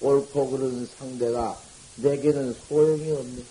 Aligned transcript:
옳고 0.00 0.50
그런 0.50 0.88
상대가 0.98 1.60
내게는 1.96 2.56
소용이 2.68 3.10
없네. 3.10 3.42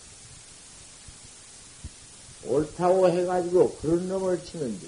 옳다고 2.45 3.09
해가지고 3.09 3.75
그런 3.81 4.07
놈을 4.07 4.43
치는데, 4.43 4.87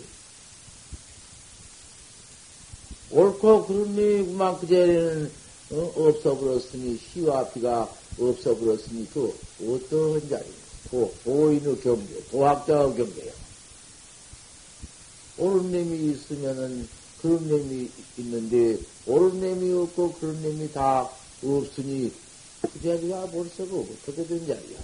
옳고 3.11 3.65
그런 3.67 3.95
놈이구만 3.95 4.59
그제는 4.59 5.31
어? 5.71 5.93
없어 5.95 6.37
버렸으니 6.37 6.97
시와 6.97 7.49
비가 7.49 7.89
없어 8.19 8.55
버렸으니 8.57 9.07
그 9.13 9.33
어떤 9.61 10.29
자리? 10.29 10.45
도, 10.89 11.13
도인의 11.23 11.79
경계, 11.79 12.21
도학자의 12.31 12.95
경계요. 12.95 13.31
옳은 15.37 15.71
놈이 15.71 16.11
있으면은 16.11 16.89
그런 17.21 17.47
놈이 17.47 17.89
있는데 18.17 18.77
옳은 19.05 19.39
놈이 19.39 19.73
없고 19.83 20.13
그런 20.13 20.41
놈이 20.41 20.71
다 20.73 21.09
없으니 21.43 22.11
그 22.61 22.81
자리가 22.81 23.27
벌써 23.27 23.65
그 23.65 23.79
어떻게 23.79 24.25
된 24.27 24.45
자리야? 24.47 24.79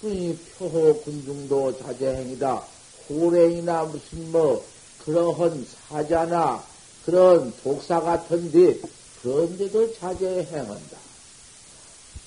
그니 0.00 0.36
표호 0.58 1.00
군중도 1.02 1.76
자제행이다. 1.78 2.62
호랭이나 3.08 3.84
무슨 3.84 4.30
뭐 4.30 4.64
그러한 5.04 5.66
사자나 5.88 6.64
그런 7.04 7.54
독사 7.62 8.00
같은데 8.00 8.78
그런데도 9.22 9.94
자제에 9.94 10.44
행한다. 10.44 10.98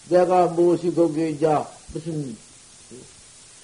내가 0.10 0.48
무엇이 0.48 0.94
거기에 0.94 1.32
이제 1.32 1.48
무슨 1.94 2.36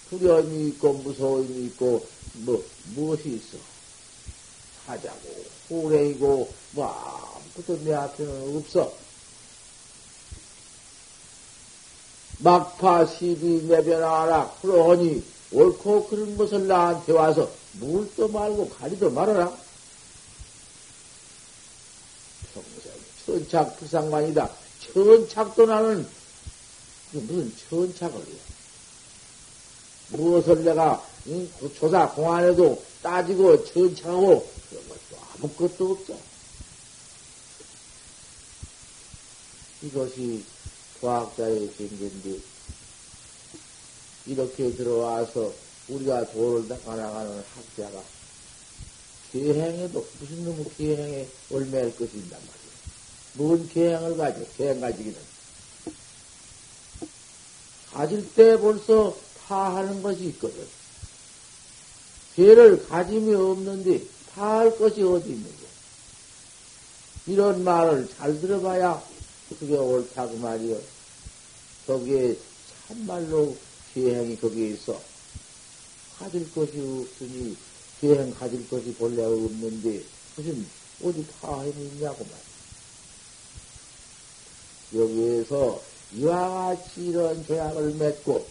두려움이 0.10 0.68
있고 0.70 0.94
무서움이 0.94 1.66
있고 1.68 2.06
뭐 2.34 2.64
무엇이 2.96 3.30
있어? 3.30 3.75
사자고 4.86 5.46
호랭이고 5.70 6.54
뭐 6.72 6.88
아무것도 6.88 7.84
내 7.84 7.94
앞에는 7.94 8.58
없어. 8.58 8.94
막파 12.40 13.06
시비 13.06 13.66
내변하라 13.66 14.58
그러하니 14.62 15.24
옳고 15.52 16.08
그런 16.08 16.38
것을 16.38 16.68
나한테 16.68 17.14
와서 17.14 17.50
물도 17.74 18.28
말고 18.28 18.70
가리도 18.70 19.10
말아라. 19.12 19.56
천착 23.26 23.80
부상관이다. 23.80 24.50
천착도 24.94 25.66
나는 25.66 26.08
무슨 27.12 27.56
천착을 27.70 28.20
해. 28.20 28.26
무엇을 30.10 30.64
내가 30.64 31.04
응? 31.28 31.52
그 31.60 31.74
조사 31.74 32.08
공안에도 32.10 32.84
따지고 33.02 33.64
천착하고 33.66 34.48
그런 34.70 34.90
것도 34.90 35.22
아무것도 35.34 35.92
없죠. 35.92 36.20
이것이 39.82 40.44
과학자의 41.02 41.72
경계인데 41.78 42.40
이렇게 44.28 44.72
들어와서 44.72 45.54
우리가 45.88 46.26
도를 46.32 46.68
닦아나가는 46.68 47.44
학자가 47.56 48.04
계행에도 49.32 50.08
무슨 50.20 50.46
놈의 50.46 50.66
계행에 50.78 51.28
올매할 51.50 51.96
것이 51.96 52.18
있단 52.18 52.40
말이야. 52.40 52.56
뭔 53.34 53.68
계행을 53.70 54.18
가지고, 54.18 54.48
계행 54.58 54.80
가지기는. 54.80 55.20
가질 57.92 58.34
때 58.34 58.58
벌써 58.58 59.16
다 59.46 59.76
하는 59.76 60.02
것이 60.02 60.26
있거든. 60.28 60.66
죄를 62.36 62.86
가짐이 62.88 63.34
없는데 63.34 64.04
다할 64.34 64.78
것이 64.78 65.02
어디 65.02 65.30
있는가. 65.30 65.66
이런 67.28 67.64
말을 67.64 68.08
잘 68.18 68.40
들어봐야 68.40 69.02
그게 69.58 69.76
옳다고 69.76 70.38
말이요. 70.38 70.78
거기에 71.88 72.38
참말로 72.88 73.56
계행이 73.94 74.38
거기에 74.38 74.70
있어. 74.70 75.00
가질 76.20 76.52
것이 76.54 76.72
없으니 76.80 77.56
계행 78.02 78.34
가질 78.34 78.68
것이 78.70 78.94
본래 78.96 79.24
없는데 79.24 80.04
무슨 80.36 80.68
어디 81.04 81.26
다행이 81.42 81.86
있냐고 81.88 82.26
말이야. 82.26 82.46
여기에서 84.94 85.82
이와 86.14 86.76
같이 86.76 87.08
이런 87.08 87.46
계약을 87.46 87.94
맺고 87.96 88.46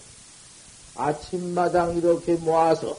아침마당 0.96 1.96
이렇게 1.96 2.34
모아서 2.34 2.98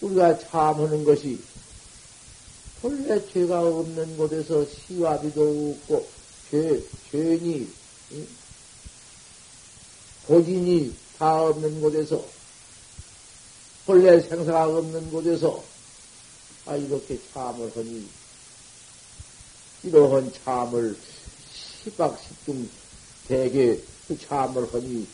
우리가 0.00 0.38
참하는 0.38 1.04
것이 1.04 1.38
본래 2.80 3.20
죄가 3.26 3.60
없는 3.60 4.16
곳에서 4.16 4.64
시와비도 4.64 5.76
없고 5.86 6.08
죄, 6.50 6.82
죄니, 7.10 7.68
고진이 10.26 10.94
다 11.18 11.42
없는 11.42 11.80
곳에서 11.80 12.24
본래 13.84 14.20
생사가 14.20 14.66
없는 14.68 15.10
곳에서 15.10 15.62
아 16.66 16.76
이렇게 16.76 17.18
참을 17.32 17.70
하니? 17.76 18.08
이러한 19.82 20.32
참을 20.44 20.96
시박십중 21.52 22.70
대개 23.28 23.78
그 24.08 24.18
참을 24.18 24.72
하니? 24.72 25.06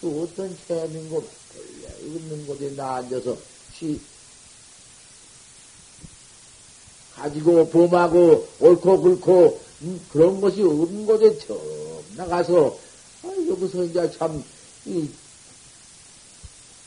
또 0.00 0.22
어떤 0.22 0.56
체험인고 0.66 1.28
본래 1.52 2.16
없는 2.16 2.46
곳에 2.46 2.70
나 2.74 2.96
앉아서 2.96 3.36
시 3.74 4.00
가지고 7.20 7.68
범하고 7.68 8.48
옳고 8.60 9.00
굵고 9.02 9.60
음, 9.82 10.00
그런 10.10 10.40
것이 10.40 10.62
없는 10.62 11.06
곳에 11.06 11.38
처음 11.38 11.60
나가서. 12.16 12.78
아, 13.22 13.28
여기서 13.48 13.84
이제 13.84 14.10
참 14.12 14.42
이, 14.86 15.08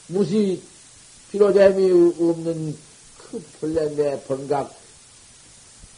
무시 0.08 0.62
필요됨이 1.32 1.92
없는 2.20 2.76
그 3.18 3.44
본래 3.60 3.88
내 3.96 4.20
번각 4.24 4.74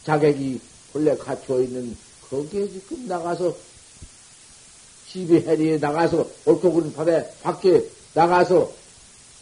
자객이 0.04 0.60
본래 0.92 1.16
갖춰 1.16 1.62
있는 1.62 1.96
거기에 2.30 2.68
지금 2.68 3.08
나가서 3.08 3.56
집이 5.12 5.40
해리에 5.40 5.78
나가서 5.78 6.28
옳고 6.46 6.74
그른 6.74 6.94
밤에 6.94 7.26
밖에 7.42 7.90
나가서 8.14 8.72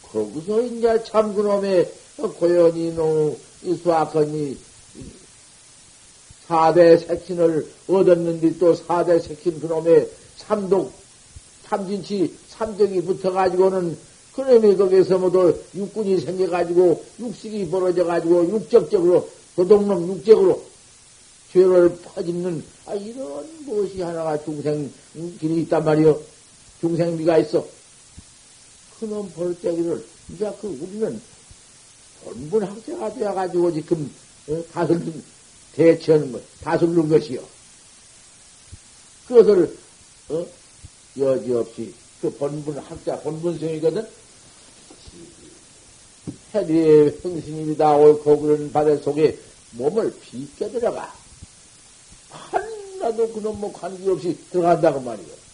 거기서 0.02 0.62
이제 0.62 1.02
참 1.04 1.34
그놈의 1.34 1.92
고연이 2.38 2.94
노, 2.94 3.36
이 3.64 3.74
수학헌이 3.74 4.56
사대 6.46 6.98
색신을 6.98 7.66
얻었는데 7.88 8.58
또 8.58 8.74
사대 8.74 9.18
색신 9.18 9.60
그놈의 9.60 10.10
삼독, 10.36 10.92
삼진치, 11.64 12.34
삼정이 12.48 13.02
붙어가지고는 13.02 13.96
그놈이 14.34 14.76
거기서 14.76 15.18
모두 15.18 15.56
육군이 15.74 16.20
생겨가지고 16.20 17.04
육식이 17.20 17.70
벌어져가지고 17.70 18.50
육적적으로 18.50 19.28
도둑놈 19.56 20.08
육적으로 20.08 20.62
죄를 21.52 21.96
퍼짓는 22.02 22.64
아 22.86 22.94
이런 22.94 23.48
무엇이 23.64 24.02
하나가 24.02 24.36
중생 24.42 24.92
길이 25.38 25.62
있단 25.62 25.84
말이요. 25.84 26.20
중생미가 26.80 27.38
있어. 27.38 27.64
그놈 28.98 29.30
벌떼기를 29.30 30.04
이제 30.32 30.52
그 30.60 30.66
우리는 30.66 31.20
본분 32.24 32.64
학자가 32.64 33.14
되어가지고 33.14 33.72
지금 33.72 34.10
어? 34.48 34.64
다슬 34.72 35.00
대처하는 35.74 36.32
것, 36.32 36.42
다슬는 36.62 37.08
것이요. 37.08 37.42
그것을 39.28 39.76
어? 40.28 40.46
여지없이 41.18 41.94
그 42.20 42.30
본분 42.30 42.78
학자 42.78 43.18
본분성이거든. 43.20 44.06
해리의 46.54 47.18
흥신입니다. 47.22 47.96
옳고 47.96 48.40
그런 48.40 48.72
바다 48.72 48.96
속에 48.96 49.38
몸을 49.72 50.14
비껴 50.20 50.70
들어가. 50.70 51.12
하나도 52.30 53.32
그놈 53.32 53.60
뭐 53.60 53.72
관계없이 53.72 54.38
들어간다고 54.50 55.00
말이요. 55.00 55.44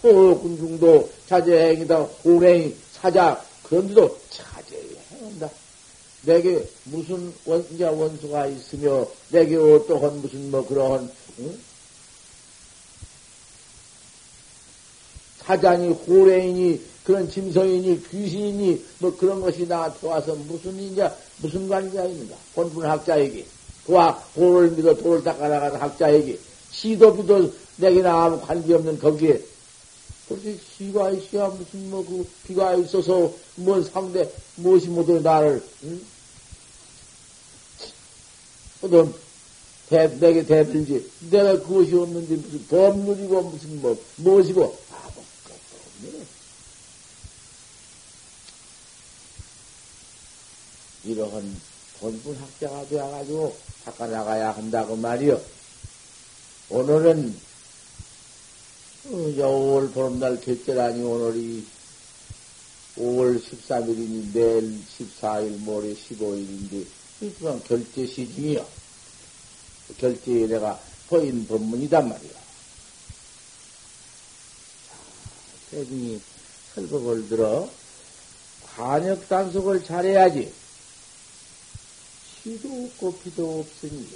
초군중도 0.00 1.10
자제행이다, 1.28 2.00
호랭이, 2.24 2.74
사자, 2.92 3.44
그런데도 3.62 4.18
자제행한다. 4.30 4.51
내게 6.22 6.64
무슨 6.84 7.32
원자 7.44 7.90
원수가 7.90 8.46
있으며, 8.46 9.06
내게 9.30 9.56
어떠한 9.56 10.22
무슨 10.22 10.50
뭐 10.50 10.66
그러한, 10.66 11.10
응? 11.40 11.58
사장이 15.38 15.88
호랭이니, 15.88 16.80
그런 17.04 17.28
짐승이니, 17.28 18.08
귀신이니, 18.08 18.84
뭐 18.98 19.16
그런 19.16 19.40
것이 19.40 19.66
나한테 19.66 20.06
와서 20.06 20.36
무슨 20.46 20.78
인자, 20.78 21.16
무슨 21.38 21.68
관계가 21.68 22.04
있는가? 22.04 22.36
본분 22.54 22.86
학자에게. 22.86 23.44
도와, 23.86 24.22
돌을 24.34 24.70
믿어 24.70 24.94
돌을 24.94 25.24
닦아나가는 25.24 25.80
학자에게. 25.80 26.38
시도 26.70 27.16
비도 27.16 27.52
내게나 27.76 28.24
아무 28.24 28.40
관계 28.40 28.74
없는 28.74 28.98
거기에 29.00 29.42
그렇게 30.28 30.58
시가 30.76 31.10
있어야 31.10 31.48
무슨 31.48 31.90
뭐 31.90 32.04
그 32.04 32.28
비가 32.46 32.74
있어서 32.74 33.32
뭐 33.56 33.82
상대 33.82 34.30
무엇이 34.56 34.88
모두 34.88 35.20
나를 35.20 35.62
응? 35.84 36.04
어떤 38.82 39.14
대, 39.88 40.08
내게 40.18 40.44
대들지 40.44 41.10
내가 41.30 41.52
그것이 41.60 41.94
없는데 41.94 42.36
무슨 42.36 42.66
법률이고 42.66 43.42
무슨 43.42 43.82
뭐 43.82 44.02
무엇이고. 44.16 44.78
이러한 51.04 51.60
본분 52.00 52.36
학자가 52.36 52.86
되어가지고 52.86 53.56
닦아 53.84 54.06
나가야 54.06 54.52
한다고 54.52 54.96
말이요. 54.96 55.40
오늘은 56.70 57.28
어, 57.28 57.51
여월 59.10 59.90
보름날 59.90 60.40
개절하니 60.40 61.02
오늘이 61.02 61.66
5월 62.96 63.42
13일이니 63.42 64.32
내일 64.32 64.80
14일 64.96 65.58
모레 65.58 65.92
15일인데 65.92 66.86
이동안 67.20 67.60
결제 67.64 68.06
시중이요. 68.06 68.64
결제에 69.98 70.46
내가 70.46 70.80
보인 71.08 71.44
법문이단 71.48 72.08
말이야. 72.08 72.32
세중이 75.70 76.20
설법을 76.76 77.28
들어 77.28 77.68
관역 78.76 79.28
단속을 79.28 79.84
잘해야지. 79.84 80.52
시도 82.42 82.84
없고 82.84 83.18
비도 83.18 83.60
없으니 83.60 84.08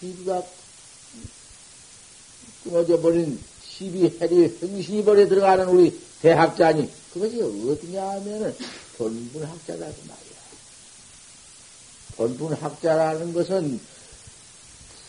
시비가 0.00 0.42
끊어져 2.64 3.00
버린 3.00 3.40
시비 3.78 4.18
해리 4.20 4.46
흥신이 4.46 5.04
벌에 5.04 5.28
들어가는 5.28 5.68
우리 5.68 5.96
대학자니 6.20 6.90
그것이 7.12 7.40
어디냐 7.40 8.02
하면은 8.10 8.56
본분학자라고 8.96 9.94
말이야. 10.08 10.38
본분학자라는 12.16 13.32
것은 13.32 13.80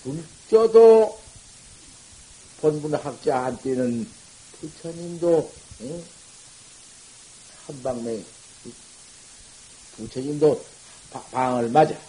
불교도 0.04 1.20
본분학자한테는 2.62 4.08
부처님도 4.60 5.52
응? 5.82 6.04
한방매 7.66 8.24
부처님도 9.98 10.64
방을 11.32 11.70
맞아. 11.70 12.00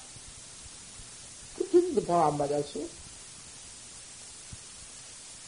부처님도 1.56 2.04
방 2.04 2.26
안 2.26 2.36
맞았어? 2.36 2.80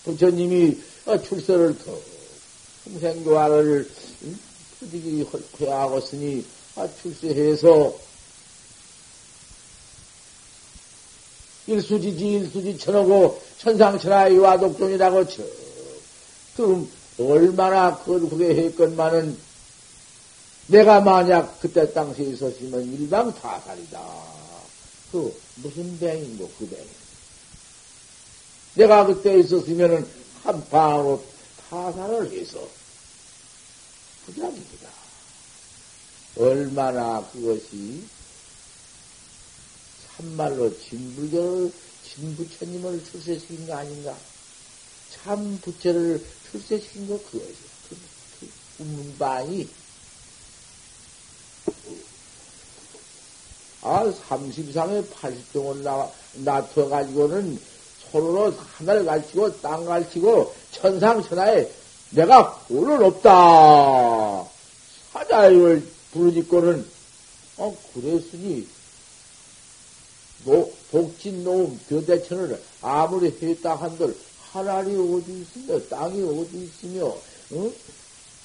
부처님이 0.04 0.70
어, 0.80 0.91
출세를 1.04 1.78
더 1.78 1.98
평생교화를 2.84 3.90
부득이 4.78 5.26
회하고 5.60 5.98
있으니 5.98 6.44
아, 6.76 6.88
출세해서 7.02 7.94
일수지지 11.66 12.32
일수지 12.32 12.76
천하고 12.78 13.40
천상천하의 13.58 14.38
와독존이라고 14.38 15.28
쳐. 15.28 15.42
그 16.56 16.88
얼마나 17.18 17.96
그렇게 18.02 18.54
했건만은 18.54 19.38
내가 20.66 21.00
만약 21.00 21.60
그때 21.60 21.92
당시에 21.92 22.26
있었으면 22.26 22.92
일방 22.92 23.32
타살이다. 23.34 24.00
그 25.12 25.34
무슨 25.56 25.98
병인고 25.98 26.50
그 26.58 26.68
병. 26.68 26.78
내가 28.74 29.06
그때 29.06 29.38
있었으면은 29.38 30.06
한 30.42 30.68
방으로 30.68 31.24
타산을 31.70 32.32
해서 32.32 32.68
부작입니다. 34.26 34.88
얼마나 36.36 37.24
그것이 37.30 38.04
참말로 40.16 40.76
진부교를 40.78 41.72
진부처님을 42.04 43.04
출세시킨 43.04 43.66
거 43.66 43.74
아닌가? 43.76 44.16
참 45.10 45.58
부처를 45.60 46.24
출세시킨 46.50 47.08
거 47.08 47.18
그것이 47.18 47.54
그, 47.88 47.96
그 48.40 48.82
운반이 48.82 49.68
아, 53.82 54.04
30상에 54.04 55.08
80동을 55.10 55.82
나, 55.82 56.08
놔둬가지고는 56.34 57.60
서로 58.12 58.54
하늘을 58.76 59.06
갈치고 59.06 59.60
땅 59.62 59.86
갈치고 59.86 60.54
천상천하에 60.72 61.68
내가 62.10 62.62
오늘 62.68 63.02
없다. 63.02 64.44
사자를 65.12 65.82
부르짖고는 66.12 66.86
어 67.56 67.76
그랬으니 67.94 68.68
노, 70.44 70.70
독진 70.90 71.44
노음 71.44 71.78
교대천을 71.88 72.60
아무리 72.82 73.34
했다 73.40 73.76
한들 73.76 74.14
하늘이 74.52 74.96
어디 74.96 75.40
있으며 75.40 75.80
땅이 75.88 76.22
어디 76.22 76.64
있으며 76.64 77.14
응? 77.52 77.72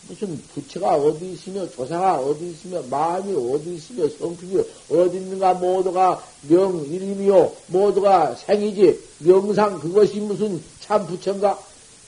무슨 0.07 0.41
부처가 0.53 0.95
어디 0.95 1.33
있으며 1.33 1.69
조사가 1.69 2.19
어디 2.19 2.51
있으며 2.51 2.81
마음이 2.83 3.33
어디 3.35 3.75
있으며 3.75 4.07
성품이 4.09 4.63
어디 4.89 5.17
있는가 5.17 5.55
모두가 5.55 6.23
명 6.47 6.85
이름이요. 6.85 7.51
모두가 7.67 8.35
생이지. 8.35 8.99
명상 9.19 9.79
그것이 9.79 10.19
무슨 10.21 10.61
참 10.79 11.05
부처인가? 11.05 11.59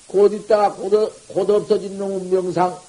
곧 0.07 0.33
있다가 0.33 0.73
곧, 0.73 1.13
곧 1.27 1.49
없어진 1.49 1.97
놈은 1.97 2.29
명상. 2.29 2.79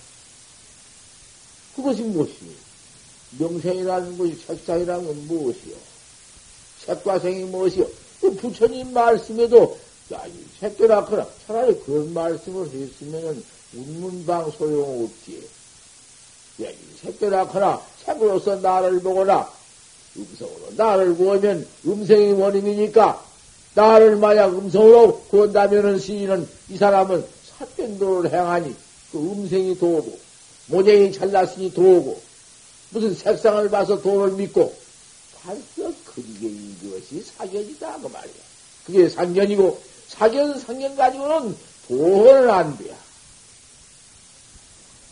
그것이 1.75 2.03
무엇이요? 2.03 2.51
명생이라는 3.39 4.19
것이 4.19 4.35
색상이라는 4.47 5.07
건 5.07 5.27
무엇이요? 5.27 5.75
색과 6.87 7.19
생이 7.19 7.45
무엇이요? 7.45 7.87
그 8.21 8.35
부처님 8.35 8.93
말씀에도 8.93 9.79
야, 10.13 10.25
이 10.27 10.33
새끼라 10.59 11.05
그라 11.05 11.27
차라리 11.47 11.79
그런 11.81 12.13
말씀을 12.13 12.67
했으면은 12.67 13.43
운문방 13.75 14.51
소용없지. 14.51 15.49
야, 16.63 16.69
이 16.69 16.77
새끼라 17.03 17.49
그라 17.49 17.81
색으로서 18.05 18.57
나를 18.57 19.01
보거나 19.01 19.51
음성으로 20.17 20.73
나를 20.77 21.15
보면 21.15 21.67
음성이 21.87 22.33
원인이니까 22.33 23.25
나를 23.75 24.17
만약 24.17 24.49
음성으로 24.49 25.21
구한다면은 25.31 25.99
시인은 25.99 26.49
이 26.69 26.77
사람은 26.77 27.25
사견도를 27.59 28.33
행하니 28.33 28.75
그 29.13 29.19
음성이 29.19 29.79
도고 29.79 30.19
모쟁이 30.67 31.13
잘났으니 31.13 31.73
도고 31.73 32.21
무슨 32.91 33.15
색상을 33.15 33.71
봐서 33.71 34.01
도를 34.03 34.35
믿고 34.35 34.75
벌써 35.43 35.93
그게 36.05 36.49
이것이 36.49 37.23
사견이다 37.23 37.99
그 38.03 38.09
말이야. 38.09 38.35
그게 38.85 39.09
상견이고 39.09 39.81
사견 40.09 40.59
상견 40.59 40.97
가지고는 40.97 41.57
도는 41.87 42.51
안 42.51 42.77
돼. 42.77 42.95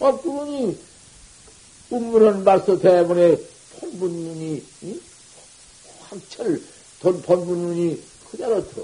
아 0.01 0.17
그러니 0.17 0.79
운문은 1.91 2.45
봤어 2.45 2.79
대문에 2.79 3.37
본문눈이 3.81 4.63
황철 6.01 6.63
돈 7.01 7.23
본문눈이 7.23 8.01
그대로 8.31 8.67
더 8.69 8.83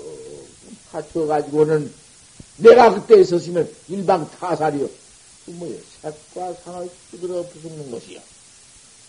갖춰가지고는 0.90 1.92
내가 2.58 2.94
그때 2.94 3.20
있었으면 3.20 3.72
일방 3.88 4.28
타살이요. 4.30 4.88
그 5.44 5.50
뭐야 5.50 5.76
색과 6.02 6.54
상을 6.54 6.88
두드러 7.10 7.42
부수는 7.48 7.90
것이야. 7.90 8.20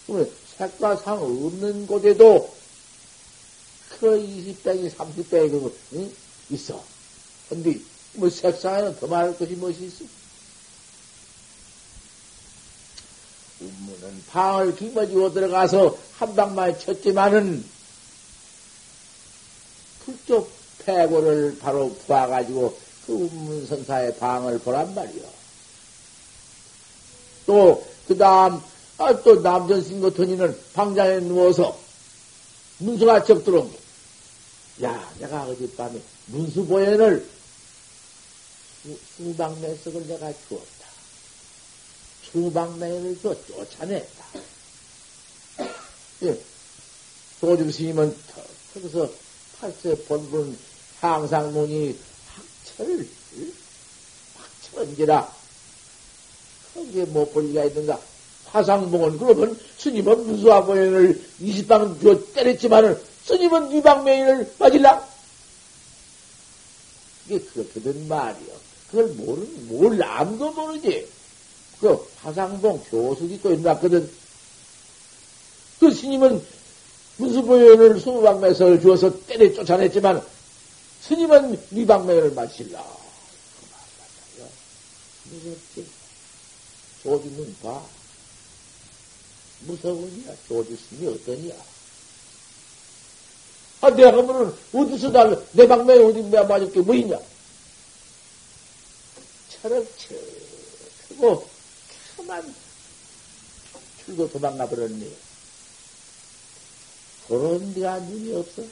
그러면 0.05 0.31
색과 0.57 0.97
상 0.97 1.21
없는 1.21 1.87
곳에도 1.87 2.53
그 3.99 4.07
20배기, 4.07 4.91
30배기 4.91 5.51
그거 5.51 5.71
응? 5.93 6.11
있어. 6.49 6.83
근데 7.49 7.79
뭐 8.13 8.29
색상에는 8.29 8.99
더 8.99 9.07
말할 9.07 9.37
것이 9.37 9.53
무엇이 9.53 9.85
있어? 9.85 10.05
운문은 13.59 14.23
방을 14.29 14.75
기머지고 14.75 15.33
들어가서 15.33 15.97
한 16.17 16.35
방만 16.35 16.77
쳤지만은 16.77 17.63
그쪽 20.05 20.51
패고를 20.85 21.57
바로 21.59 21.93
부어가지고 22.05 22.77
그 23.05 23.13
운문선사의 23.13 24.17
방을 24.17 24.59
보란 24.59 24.93
말이요. 24.93 25.23
또, 27.45 27.85
그 28.07 28.17
다음, 28.17 28.59
아, 28.97 29.13
또 29.21 29.41
남전신 29.41 29.97
이는 29.99 30.57
방장에 30.73 31.19
누워서 31.19 31.77
문수가 32.79 33.23
적 33.23 33.43
들어온 33.43 33.71
거. 33.71 33.77
야, 34.83 35.13
내가 35.19 35.43
어젯밤에 35.43 36.01
문수보현을 36.27 37.29
수, 39.15 39.35
방매석을 39.35 40.07
내가 40.07 40.31
주었다. 40.47 40.74
수방매를 42.35 43.17
줘 43.21 43.33
쫓아냈다. 43.47 44.25
예. 46.23 46.37
도중 47.39 47.71
스님은 47.71 48.13
거기서 48.73 49.09
팔세 49.59 49.95
본분 50.03 50.57
항상 50.99 51.53
문이 51.53 51.97
학철을 52.75 53.07
학철은지라 54.35 55.33
거기에 56.73 57.05
못볼 57.05 57.47
리가 57.47 57.63
있는가? 57.65 58.01
화상봉은 58.47 59.17
그러면 59.17 59.57
스님은 59.77 60.25
문수화보현을 60.27 61.25
20방 61.41 62.01
줘 62.01 62.33
때렸지만은 62.33 63.01
스님은 63.23 63.71
위방매인을 63.71 64.55
맞을라? 64.59 65.07
이게 67.27 67.39
그렇게 67.39 67.81
된 67.81 68.07
말이요. 68.09 68.53
그걸 68.91 69.07
모르는, 69.07 69.67
뭘 69.67 70.03
아무도 70.03 70.51
모르지. 70.51 71.15
그 71.79 72.07
화상봉 72.21 72.83
교수기 72.89 73.41
또 73.41 73.51
일어났거든. 73.53 74.09
그 75.79 75.91
스님은 75.93 76.45
문수보현을 77.17 77.99
수방매설을 77.99 78.81
주어서 78.81 79.11
때려 79.25 79.53
쫓아냈지만 79.53 80.25
스님은 81.01 81.61
위방매를 81.71 82.31
마실라. 82.31 82.83
그. 84.37 84.47
무섭지. 85.25 85.85
조주는 87.03 87.55
봐. 87.61 87.81
무서우냐? 89.61 90.33
조주 90.47 90.75
스님이 90.89 91.13
어떠냐? 91.15 91.53
아, 93.81 93.89
내가 93.91 94.11
그러면은 94.11 94.53
어디서 94.73 95.11
날, 95.11 95.45
내 95.51 95.67
방매에 95.67 96.03
어디 96.03 96.21
맞을 96.23 96.71
게 96.71 96.81
뭐 96.81 96.95
있냐? 96.95 97.19
철을 99.61 99.87
쳐, 99.97 100.15
그만 102.15 102.55
출고 104.05 104.29
도망가 104.29 104.67
버렸네. 104.67 105.07
그런 107.27 107.73
데가 107.73 107.99
눈이 107.99 108.35
없어. 108.35 108.63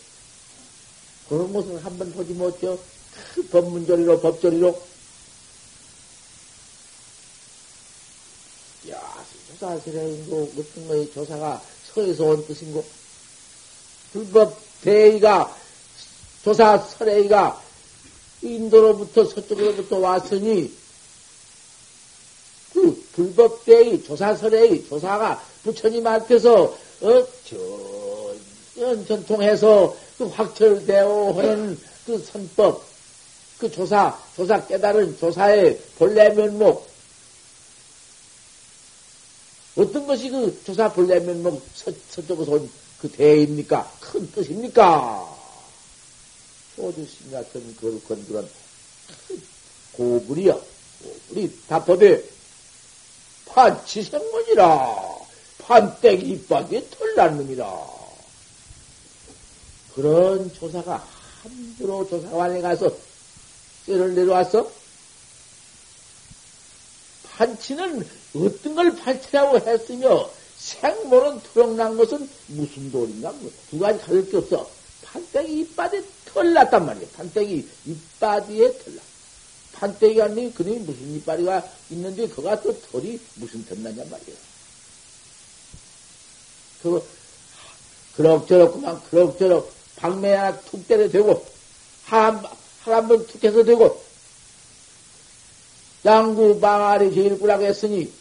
그런 1.28 1.52
곳을 1.52 1.84
한번 1.84 2.12
보지 2.14 2.34
못해요. 2.34 2.78
그 3.34 3.48
법문조리로, 3.48 4.20
법조리로. 4.22 4.84
야, 8.90 9.26
조사스레인고, 9.48 10.54
어떤 10.58 10.88
거의 10.88 11.12
조사가 11.12 11.64
서에서 11.94 12.26
온 12.26 12.46
뜻인고, 12.46 12.86
불법 14.12 14.60
대의가, 14.82 15.58
조사 16.44 16.78
설레이가 16.78 17.64
인도로부터 18.42 19.26
서쪽으로부터 19.26 20.00
왔으니, 20.00 20.68
그 20.68 20.83
불법대의 23.14 24.04
조사설의 24.04 24.86
조사가 24.88 25.44
부처님한테서 25.64 26.64
어, 26.64 27.28
저, 27.46 29.06
전통해서 29.08 29.96
그 30.18 30.26
확철대오 30.26 31.34
하는 31.34 31.80
그 32.06 32.18
선법, 32.20 32.84
그 33.60 33.72
조사, 33.72 34.18
조사 34.36 34.66
깨달은 34.66 35.18
조사의 35.18 35.80
본래 35.98 36.30
면목, 36.30 36.88
어떤 39.76 40.06
것이 40.06 40.30
그 40.30 40.62
조사 40.66 40.92
본래 40.92 41.20
면목 41.20 41.62
서, 41.76 41.92
서쪽에서 42.10 42.52
온 42.52 42.84
그 43.04 43.12
대입니까? 43.12 43.92
큰 44.00 44.32
뜻입니까? 44.32 45.38
소주신 46.78 47.32
같은 47.32 47.76
그걸 47.76 48.02
건드린 48.02 48.48
고불이여. 49.92 50.64
고불이 51.04 51.60
답법에 51.68 52.24
판치생문이라 53.54 55.14
판때기 55.60 56.30
이빨에 56.32 56.90
털난 56.90 57.38
놈이라. 57.38 57.94
그런 59.96 60.54
조사가 60.54 61.08
함부로 61.44 62.08
조사관에 62.08 62.62
가서 62.62 62.92
쇠를 63.86 64.16
내려왔어? 64.16 64.70
판치는 67.32 68.08
어떤 68.36 68.76
걸 68.76 68.96
판치라고 68.96 69.60
했으며 69.60 70.30
생모는 70.58 71.42
투영난 71.42 71.98
것은 71.98 72.30
무슨 72.48 72.92
돌인가? 72.92 73.34
두 73.70 73.80
가지 73.80 74.00
가질 74.00 74.30
게 74.30 74.38
없어. 74.38 74.70
판때기 75.04 75.62
이빨에 75.62 76.04
털났단 76.26 76.86
말이야. 76.86 77.08
판때기 77.16 77.70
이빨에 77.86 78.78
털났. 78.80 79.13
판때기가 79.84 80.26
아니 80.26 80.54
그놈이 80.54 80.80
무슨 80.80 81.16
이빨이가 81.16 81.70
있는데 81.90 82.28
그가 82.30 82.62
또 82.62 82.80
털이 82.80 83.20
무슨 83.36 83.66
덧나냐 83.66 84.06
말이야. 84.06 84.36
그 86.82 87.06
그럭저럭 88.16 88.74
그만 88.74 89.04
그럭저럭 89.10 89.74
방매 89.98 90.34
하나 90.34 90.58
툭 90.62 90.88
때려 90.88 91.10
되고 91.10 91.46
하한번 92.06 93.28
툭 93.28 93.44
해서 93.44 93.64
되고 93.64 94.02
양구 96.06 96.60
방아리 96.60 97.14
제일 97.14 97.38
꾸라고 97.40 97.64
했으니 97.64 98.12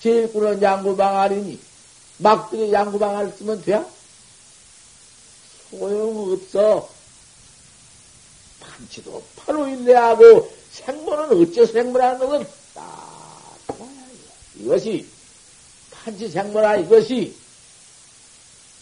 제일 0.00 0.32
꾸는 0.32 0.60
양구 0.60 0.96
방아리니 0.96 1.60
막들이 2.18 2.72
양구 2.72 2.98
방아리 2.98 3.30
쓰면 3.32 3.62
돼? 3.62 3.84
소용없어. 5.70 6.88
판치도 8.60 9.22
바로 9.36 9.66
일래하고 9.68 10.61
생모는 10.72 11.42
어째서 11.42 11.72
생모라는 11.72 12.18
것은 12.18 12.40
해. 12.42 12.46
이것이 14.56 15.06
판치생모라 15.90 16.76
이것이 16.78 17.34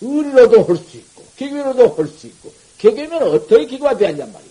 의리로도 0.01 0.65
할 0.65 0.77
수 0.77 0.97
있고 0.97 1.25
기계로도 1.37 1.95
할 1.95 2.09
수 2.09 2.27
있고 2.27 2.53
개개면 2.79 3.23
어떻게 3.23 3.67
기계가 3.67 3.97
되었냔 3.97 4.33
말이야. 4.33 4.51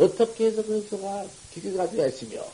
어떻게 0.00 0.46
해서 0.46 0.62
그래서가 0.62 1.24
기계가 1.52 1.88
되었으며 1.90 2.44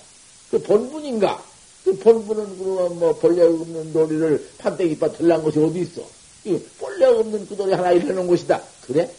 그 0.51 0.61
본분인가? 0.63 1.43
그 1.85 1.97
본분은 1.97 2.59
그러면 2.59 2.99
뭐 2.99 3.15
본래 3.15 3.43
없는 3.43 3.93
놀이를 3.95 4.51
판때기빠 4.59 5.13
들란 5.13 5.43
것이 5.43 5.59
어디 5.59 5.81
있어? 5.81 6.07
이 6.45 6.59
본래 6.79 7.07
없는 7.07 7.47
그 7.49 7.55
놀이 7.55 7.73
하나 7.73 7.93
일어놓은 7.93 8.27
것이다. 8.27 8.63
그래? 8.87 9.11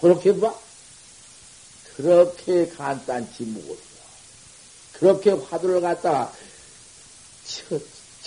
그렇게 0.00 0.34
봐? 0.38 0.54
그렇게 1.96 2.68
간단치 2.68 3.44
무엇이야. 3.44 3.76
그렇게 4.94 5.30
화두를 5.30 5.80
갖다가 5.80 6.32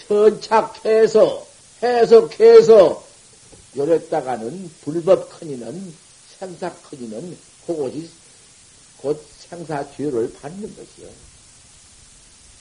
천착해서 0.07 1.47
해석해서 1.81 3.03
요랬다가는 3.75 4.71
불법 4.81 5.39
커니는 5.39 5.93
생사 6.39 6.71
커니는 6.73 7.37
그것이 7.65 8.09
곧 8.97 9.23
생사 9.37 9.85
죄를 9.95 10.33
받는 10.33 10.75
것이요. 10.75 11.09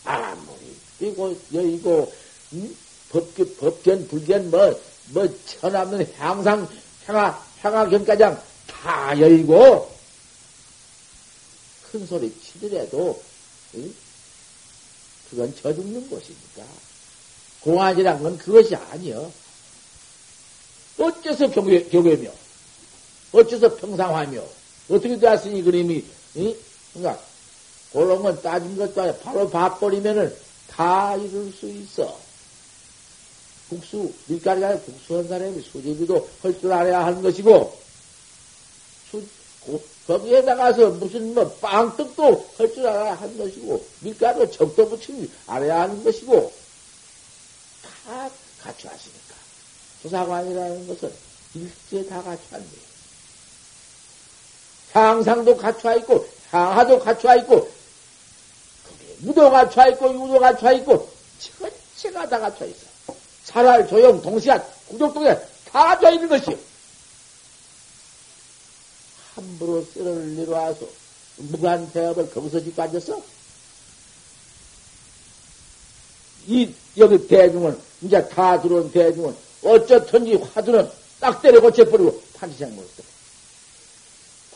아무리 0.05 0.77
이거 1.01 1.35
여이고 1.53 2.13
음? 2.55 2.77
법견, 3.11 3.57
법견 3.57 4.09
불견 4.09 4.51
뭐뭐 4.51 5.39
천없는 5.47 6.13
향상 6.17 6.69
향하 7.07 7.45
향하견가장 7.61 8.43
다 8.67 9.19
열고 9.21 9.92
큰 11.93 12.07
소리 12.07 12.35
치더라도 12.41 13.23
응? 13.75 13.95
그건 15.31 15.55
저 15.61 15.75
죽는 15.75 16.09
것이니까 16.09 16.65
공안이란 17.61 18.23
건 18.23 18.37
그것이 18.39 18.75
아니여. 18.75 19.31
어째서 20.99 21.51
교회, 21.51 21.85
교회며 21.85 22.31
어째서 23.33 23.77
평상화며 23.77 24.43
어떻게 24.91 25.19
되었으니 25.19 25.63
그림이 25.63 26.05
응? 26.37 26.55
그러니까 26.93 27.23
그런 27.93 28.23
건 28.23 28.41
따진 28.43 28.77
것도 28.77 29.01
아니야. 29.03 29.17
바로 29.19 29.49
봐버리면은 29.51 30.35
다 30.69 31.15
이룰 31.17 31.53
수 31.53 31.69
있어. 31.69 32.19
국수, 33.69 34.13
밀가루가 34.27 34.69
아니라 34.69 34.83
국수 34.83 35.17
한 35.17 35.29
사람이 35.29 35.63
수제비도 35.63 36.29
할 36.43 36.59
줄 36.61 36.73
알아야 36.73 37.07
하는 37.07 37.23
것이고, 37.23 37.51
수, 37.51 37.92
거기에 40.07 40.41
나가서 40.43 40.91
무슨 40.91 41.35
뭐 41.35 41.49
빵떡도 41.61 42.51
할 42.59 42.75
줄 42.75 42.87
알아야 42.87 43.15
하는 43.15 43.39
것이고, 43.39 43.85
밀가루 44.01 44.51
적도 44.51 44.89
붙이면 44.89 45.31
알아야 45.47 45.83
하는 45.83 46.03
것이고, 46.03 46.53
다 47.83 48.31
갖춰왔으니까. 48.63 49.35
조사관이라는 50.03 50.89
것은 50.89 51.13
일제 51.55 52.09
다 52.09 52.23
갖춰왔네. 52.23 52.69
향상도 54.93 55.57
갖춰와 55.57 55.95
있고, 55.97 56.27
향하도 56.51 56.99
갖춰와 56.99 57.37
있고, 57.37 57.71
무도 59.19 59.51
갖춰와 59.51 59.89
있고, 59.89 60.13
유도 60.13 60.41
갖춰와 60.41 60.73
있고, 60.73 61.09
전체가 61.39 62.29
다 62.29 62.41
갖춰 62.41 62.67
있어. 62.67 62.87
살알, 63.45 63.87
조용, 63.87 64.21
동시한, 64.21 64.63
구족동에 64.89 65.35
다 65.71 65.85
갖춰 65.85 66.11
있는 66.11 66.29
것이요. 66.29 66.72
함부로 69.35 69.85
쇠를 69.95 70.37
내려와서 70.37 70.87
무관 71.37 71.91
대업을 71.93 72.31
거기서 72.31 72.61
짓고 72.61 72.83
앉았어? 72.83 73.23
이, 76.47 76.75
여기 76.97 77.27
대중은, 77.27 77.79
이제 78.03 78.29
다 78.29 78.61
들어온 78.61 78.91
대중은, 78.91 79.35
어쩌든지 79.63 80.35
화두는 80.35 80.91
딱 81.21 81.41
때려 81.41 81.61
고쳐버리고 81.61 82.21
판지생물 82.35 82.85
써. 82.85 83.03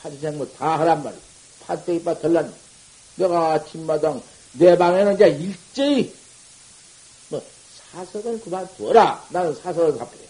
판지생물 0.01 0.53
다 0.55 0.81
하란 0.81 1.03
말이야. 1.03 1.21
판때기 1.65 2.03
빠 2.03 2.19
덜란. 2.19 2.53
내가 3.15 3.53
아침마당, 3.53 4.21
내 4.53 4.77
방에는 4.77 5.15
이제 5.15 5.29
일제히, 5.29 6.13
뭐, 7.29 7.43
사석은 7.93 8.41
그만두어라. 8.41 9.27
나는 9.31 9.55
사석을 9.55 9.97
갚아요. 9.97 10.27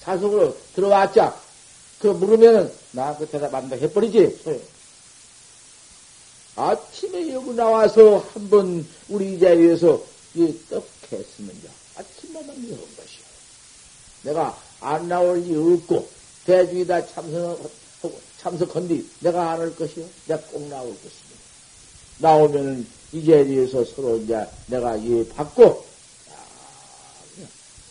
사석으로 0.00 0.56
들어왔자, 0.74 1.47
그 1.98 2.08
물으면은, 2.08 2.72
나그 2.92 3.26
대답 3.26 3.54
안다 3.54 3.76
해버리지. 3.76 4.38
소용. 4.42 4.60
아침에 6.56 7.32
여기 7.32 7.50
나와서 7.54 8.18
한번 8.32 8.86
우리 9.08 9.34
이 9.34 9.40
자리에서 9.40 10.02
이떡 10.34 10.86
했으면, 11.12 11.56
아침마당 11.96 12.54
이런 12.56 12.78
것이요. 12.78 13.28
내가 14.22 14.58
안 14.80 15.08
나올 15.08 15.40
리 15.40 15.56
없고, 15.56 16.08
대중이 16.44 16.86
다 16.86 17.04
참석하고, 17.06 18.20
참석한뒤 18.38 19.08
내가 19.20 19.52
안할 19.52 19.74
것이요. 19.74 20.04
내가 20.26 20.40
꼭 20.42 20.62
나올 20.68 20.88
것이요. 20.88 21.38
나오면은 22.18 22.86
이 23.12 23.24
자리에서 23.24 23.84
서로 23.84 24.16
이제 24.18 24.46
내가 24.66 25.02
예 25.04 25.26
받고, 25.28 25.84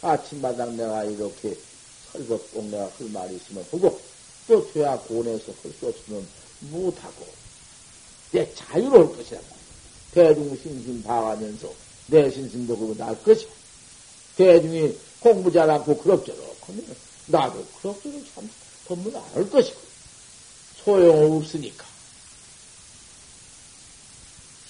아, 0.01 0.11
아침마당 0.11 0.77
내가 0.77 1.03
이렇게 1.05 1.57
설법꼭 2.25 2.65
내가 2.65 2.83
할 2.83 3.09
말이 3.09 3.35
있으면 3.35 3.65
하고, 3.71 3.99
또 4.47 4.71
퇴하 4.71 4.97
고원에서 4.99 5.53
할수 5.63 5.87
없으면 5.87 6.27
못하고, 6.71 7.27
내 8.31 8.53
자유로울 8.53 9.15
것이다. 9.15 9.39
대중신심 10.13 11.03
봐가면서 11.03 11.73
내 12.07 12.29
신심도 12.31 12.77
그거 12.77 12.93
날 12.95 13.21
것이야. 13.23 13.49
대중이 14.37 14.97
공부 15.19 15.51
잘하고 15.51 15.97
그럭저럭 15.97 16.57
하면 16.61 16.95
나도 17.27 17.65
그럭저럭 17.81 18.23
참 18.33 18.49
법문 18.87 19.15
안 19.15 19.21
할 19.33 19.49
것이고, 19.49 19.79
소용없으니까. 20.83 21.85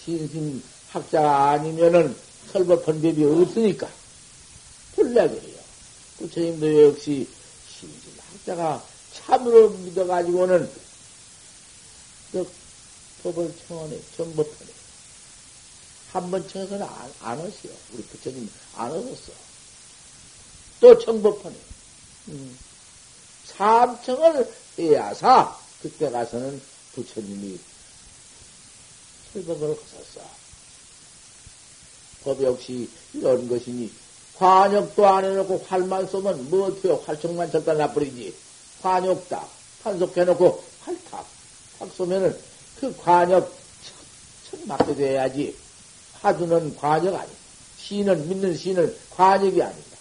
신심 0.03 0.63
학자가 0.89 1.51
아니면은 1.51 2.15
설법한 2.51 3.01
법이 3.01 3.23
없으니까. 3.25 3.89
본래 4.95 5.27
그래요. 5.27 5.57
부처님도 6.17 6.83
역시 6.86 7.27
학자가 8.47 8.83
참으로 9.13 9.69
믿어가지고는 9.69 10.71
그 12.31 12.49
법을 13.23 13.53
청하네, 13.67 13.99
정법하네. 14.15 14.71
한번 16.12 16.47
청해서는 16.47 16.86
안, 16.86 17.13
안 17.21 17.39
하시오. 17.39 17.71
우리 17.93 18.03
부처님 18.03 18.49
안 18.75 18.91
하셨어. 18.91 19.33
또 20.79 20.97
청법하네. 20.97 21.55
음. 22.29 22.57
삼청을 23.45 24.53
해야사, 24.79 25.57
그때 25.81 26.10
가서는 26.10 26.62
부처님이 26.93 27.60
설법을 29.33 29.71
하셨어. 29.71 30.21
법 32.23 32.43
역시 32.43 32.89
이런 33.13 33.47
것이니, 33.47 33.91
관역도 34.38 35.08
안 35.08 35.26
해놓고 35.26 35.65
활만 35.67 36.08
쏘면 36.08 36.50
뭐 36.50 36.67
어때요? 36.67 37.02
활청만 37.06 37.52
절다 37.52 37.73
나버리지. 37.73 38.34
관역다. 38.82 39.45
판속해놓고 39.84 40.63
활탁. 40.82 41.26
탁 41.80 41.89
쏘면은 41.95 42.38
그 42.80 42.95
관역 42.97 43.52
척 44.50 44.60
맞게 44.67 44.95
돼야지. 44.95 45.56
화두는 46.21 46.76
관역 46.76 47.15
아니다. 47.15 47.38
시는, 47.80 48.28
믿는 48.30 48.56
시는 48.56 48.95
관역이 49.12 49.62
아니다. 49.62 49.97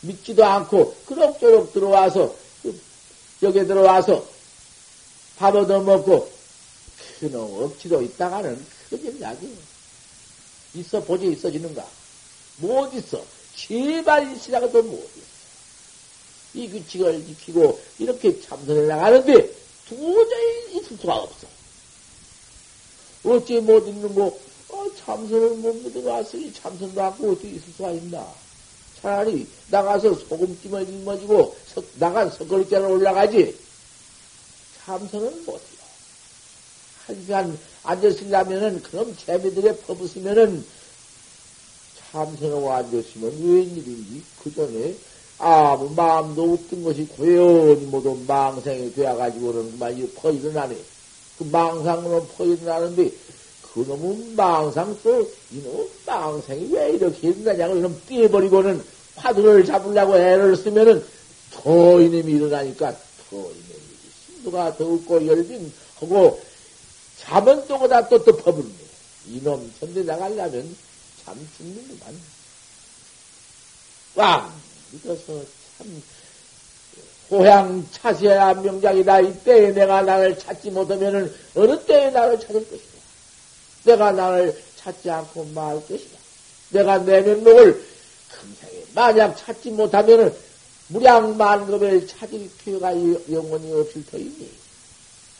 믿지도 0.00 0.44
않고 0.44 0.96
그럭저럭 1.06 1.72
들어와서 1.72 2.34
그 2.62 2.80
여기에 3.42 3.66
들어와서 3.66 4.26
밥 5.36 5.54
얻어 5.54 5.80
먹고 5.80 6.30
그놈 7.20 7.62
억지로 7.62 8.02
있다가는 8.02 8.64
큰일 8.90 9.18
나지. 9.20 9.56
있어 10.74 11.02
보지 11.02 11.32
있어지는가? 11.32 11.86
못 12.58 12.92
있어. 12.94 13.24
제발 13.54 14.32
있으라고도 14.32 14.82
못 14.82 14.98
있어. 14.98 15.26
이 16.54 16.68
규칙을 16.68 17.26
지키고 17.26 17.80
이렇게 17.98 18.40
참선을 18.40 18.86
나가는데 18.86 19.50
도저히 19.88 20.76
있을 20.76 20.96
수가 20.96 21.14
없어. 21.16 21.46
어찌 23.24 23.60
못 23.60 23.86
있는 23.86 24.14
거, 24.14 24.26
어, 24.68 24.86
참선을 25.04 25.50
못 25.56 25.74
믿어 25.76 26.08
왔으니 26.10 26.52
참선도 26.52 27.00
하고 27.02 27.32
어떻게 27.32 27.50
있을 27.50 27.72
수가 27.76 27.90
있나? 27.90 28.26
차라리 29.00 29.46
나가서 29.70 30.14
소금찜을 30.14 30.86
짊어지고 30.86 31.56
나간 31.98 32.30
석걸리자로 32.30 32.94
올라가지. 32.94 33.56
참선은 34.84 35.44
못해요. 35.44 35.76
한 37.06 37.20
시간 37.20 37.58
앉았으려면은 37.84 38.82
그럼 38.82 39.16
재미들에 39.16 39.76
퍼붓으면은 39.80 40.64
참선하고 42.16 42.72
앉았으면 42.72 43.30
웬일인지 43.42 44.22
그 44.42 44.54
전에 44.54 44.94
아무 45.38 45.90
마음도 45.90 46.54
없던 46.54 46.82
것이 46.82 47.06
고연히 47.08 47.84
모두 47.86 48.18
망상이 48.26 48.94
되어가지고는 48.94 49.72
그만 49.72 50.10
퍼 50.16 50.30
일어나네. 50.30 50.74
그 51.36 51.44
망상으로 51.44 52.26
퍼 52.28 52.44
일어나는데 52.46 53.12
그놈은 53.74 54.34
망상 54.34 54.96
또, 55.02 55.30
이놈은 55.52 55.88
망상이 56.06 56.72
왜 56.72 56.92
이렇게 56.92 57.28
일어나냐고, 57.28 57.76
이놈 57.76 58.00
삐해버리고는 58.08 58.82
화두를 59.16 59.66
잡으려고 59.66 60.16
애를 60.16 60.56
쓰면은 60.56 61.04
더 61.52 62.00
이놈이 62.00 62.32
일어나니까 62.32 62.92
더 63.28 63.36
이놈이 63.36 63.52
심도가 64.26 64.74
더 64.74 64.90
없고 64.90 65.26
열빈 65.26 65.70
하고 66.00 66.40
잠은 67.18 67.66
또 67.68 67.78
그다 67.78 68.08
또 68.08 68.24
덮어버리네. 68.24 68.86
이놈 69.32 69.70
천대 69.78 70.04
나가려면 70.04 70.74
참 71.26 71.48
죽는구만. 71.56 72.20
꽝! 74.14 74.52
믿어서 74.92 75.42
참 75.76 76.02
호양 77.30 77.86
차세야 77.90 78.54
명작이다. 78.54 79.20
이때에 79.20 79.72
내가 79.72 80.02
나를 80.02 80.38
찾지 80.38 80.70
못하면은 80.70 81.34
어느 81.56 81.84
때에 81.84 82.10
나를 82.10 82.38
찾을 82.38 82.60
것이다. 82.70 82.96
내가 83.84 84.12
나를 84.12 84.56
찾지 84.76 85.10
않고 85.10 85.44
말 85.46 85.74
것이다. 85.88 86.16
내가 86.70 86.98
내 86.98 87.20
면목을 87.22 87.84
금생에 88.30 88.84
만약 88.94 89.36
찾지 89.36 89.70
못하면은 89.72 90.32
무량만급을 90.88 92.06
찾을 92.06 92.48
기회가 92.62 92.92
영원히 93.32 93.72
없을 93.72 94.06
터이니. 94.06 94.48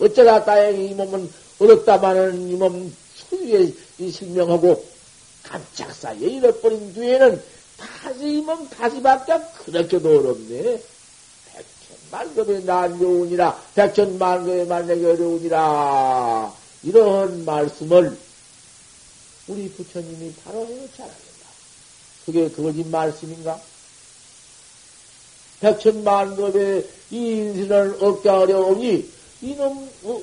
어쩌다 0.01 0.45
다행히 0.45 0.91
이 0.91 0.95
몸은 0.95 1.33
얻었다마는 1.61 2.51
이 2.51 2.57
몸 2.57 2.93
소유에 3.31 3.73
실명하고 4.11 4.85
깜짝 5.49 5.95
사이에 5.95 6.29
잃어버린 6.29 6.93
뒤에는 6.95 7.43
다시 7.77 8.39
이몸 8.39 8.69
다시밖에 8.69 9.39
그렇게도 9.65 10.09
어렵네. 10.09 10.81
만급의 12.11 12.65
난여운이라 12.65 13.63
백천만급의 13.75 14.67
만약에 14.67 15.05
어려운이라 15.05 16.55
이런 16.85 17.45
말씀을 17.45 18.17
우리 19.49 19.71
부처님이 19.71 20.33
바로 20.45 20.67
해놓지 20.67 21.03
않았는가. 21.03 21.47
그게 22.25 22.51
거짓 22.51 22.87
말씀인가? 22.87 23.61
백천만급의 25.61 26.89
이 27.11 27.17
인생을 27.17 27.99
얻기 28.01 28.29
어려우니 28.29 29.11
이놈 29.43 29.91
어, 30.05 30.23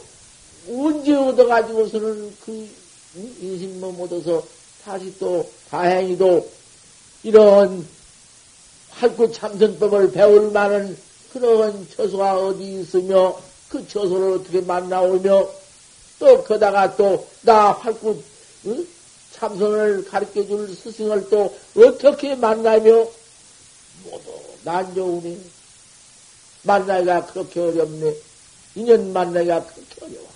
언제 0.69 1.13
얻어가지고서는 1.13 2.35
그 2.45 2.69
인신몸 3.15 3.99
얻어서 4.01 4.43
다시 4.83 5.17
또 5.19 5.49
다행히도 5.69 6.49
이런 7.23 7.87
활구 8.91 9.31
참선법을 9.31 10.11
배울 10.11 10.51
만한 10.51 10.97
그런 11.31 11.87
처소가 11.95 12.37
어디 12.37 12.81
있으며 12.81 13.39
그 13.69 13.87
처소를 13.87 14.33
어떻게 14.39 14.61
만나오며 14.61 15.49
또 16.19 16.43
거다가 16.43 16.95
또나 16.95 17.71
활구 17.71 18.21
응? 18.67 18.87
참선을 19.31 20.05
가르쳐 20.05 20.45
줄 20.45 20.75
스승을 20.75 21.29
또 21.29 21.53
어떻게 21.75 22.35
만나며 22.35 23.07
모두 24.03 24.31
난좋으니 24.63 25.41
만나기가 26.63 27.25
그렇게 27.25 27.59
어렵네. 27.59 28.15
인연 28.75 29.11
만나기가 29.11 29.65
그렇게 29.65 30.05
어려워. 30.05 30.32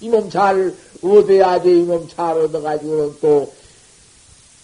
이 0.00 0.08
몸 0.08 0.30
잘 0.30 0.74
얻어야지, 1.02 1.68
이몸 1.80 2.08
잘 2.08 2.36
얻어가지고는 2.38 3.18
또 3.20 3.52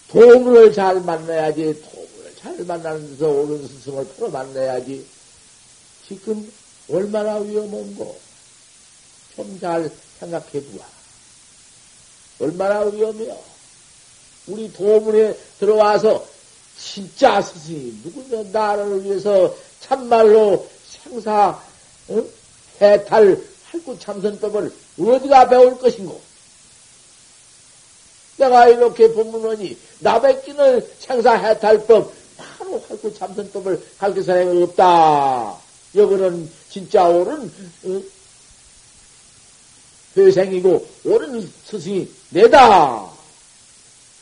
도문을 0.09 0.73
잘 0.73 0.99
만나야지, 1.01 1.81
도문을 1.81 2.35
잘 2.39 2.57
만나는 2.65 3.09
데서 3.11 3.27
옳은 3.29 3.67
스승을 3.67 4.05
풀어 4.15 4.29
만나야지. 4.29 5.05
지금 6.07 6.51
얼마나 6.89 7.35
위험한고 7.37 8.17
좀 9.35 9.59
잘 9.59 9.91
생각해 10.19 10.51
보아. 10.51 10.85
얼마나 12.39 12.79
위험해요. 12.81 13.37
우리 14.47 14.71
도문에 14.71 15.37
들어와서 15.59 16.25
진짜 16.79 17.41
스승이 17.41 18.01
누구냐 18.03 18.49
나를 18.51 19.03
위해서 19.03 19.55
참말로 19.81 20.67
생사 20.87 21.61
어? 22.07 22.23
해탈 22.81 23.41
할구 23.77 23.99
참선법을 23.99 24.73
어디가 24.99 25.49
배울 25.49 25.77
것인고? 25.77 26.19
내가 28.37 28.67
이렇게 28.67 29.11
본문하니 29.13 29.77
나밖에는 29.99 30.87
생사 30.99 31.33
해탈법 31.33 32.13
바로 32.37 32.83
할구 32.87 33.13
참선법을 33.13 33.83
가르칠 33.97 34.23
사람이 34.23 34.63
없다. 34.63 35.57
여기는 35.95 36.51
진짜 36.69 37.07
옳은 37.07 37.51
어? 37.85 38.01
회생이고 40.15 40.87
옳은 41.05 41.53
스승이 41.65 42.09
내다. 42.31 43.11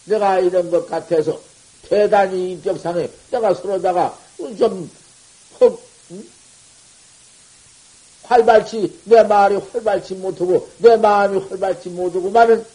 내가 0.06 0.40
이런 0.40 0.70
것 0.70 0.88
같아서 0.88 1.40
대단히 1.84 2.54
인격상에 2.54 3.10
내가 3.32 3.54
서로다가 3.54 4.18
좀 4.58 4.90
헛, 5.60 5.80
응? 6.12 6.28
활발치 8.28 9.02
내 9.06 9.24
말이 9.24 9.56
활발치 9.56 10.16
못하고 10.16 10.68
내 10.80 10.96
마음이 10.98 11.40
활발치 11.50 11.90
못하고만은 11.90 12.66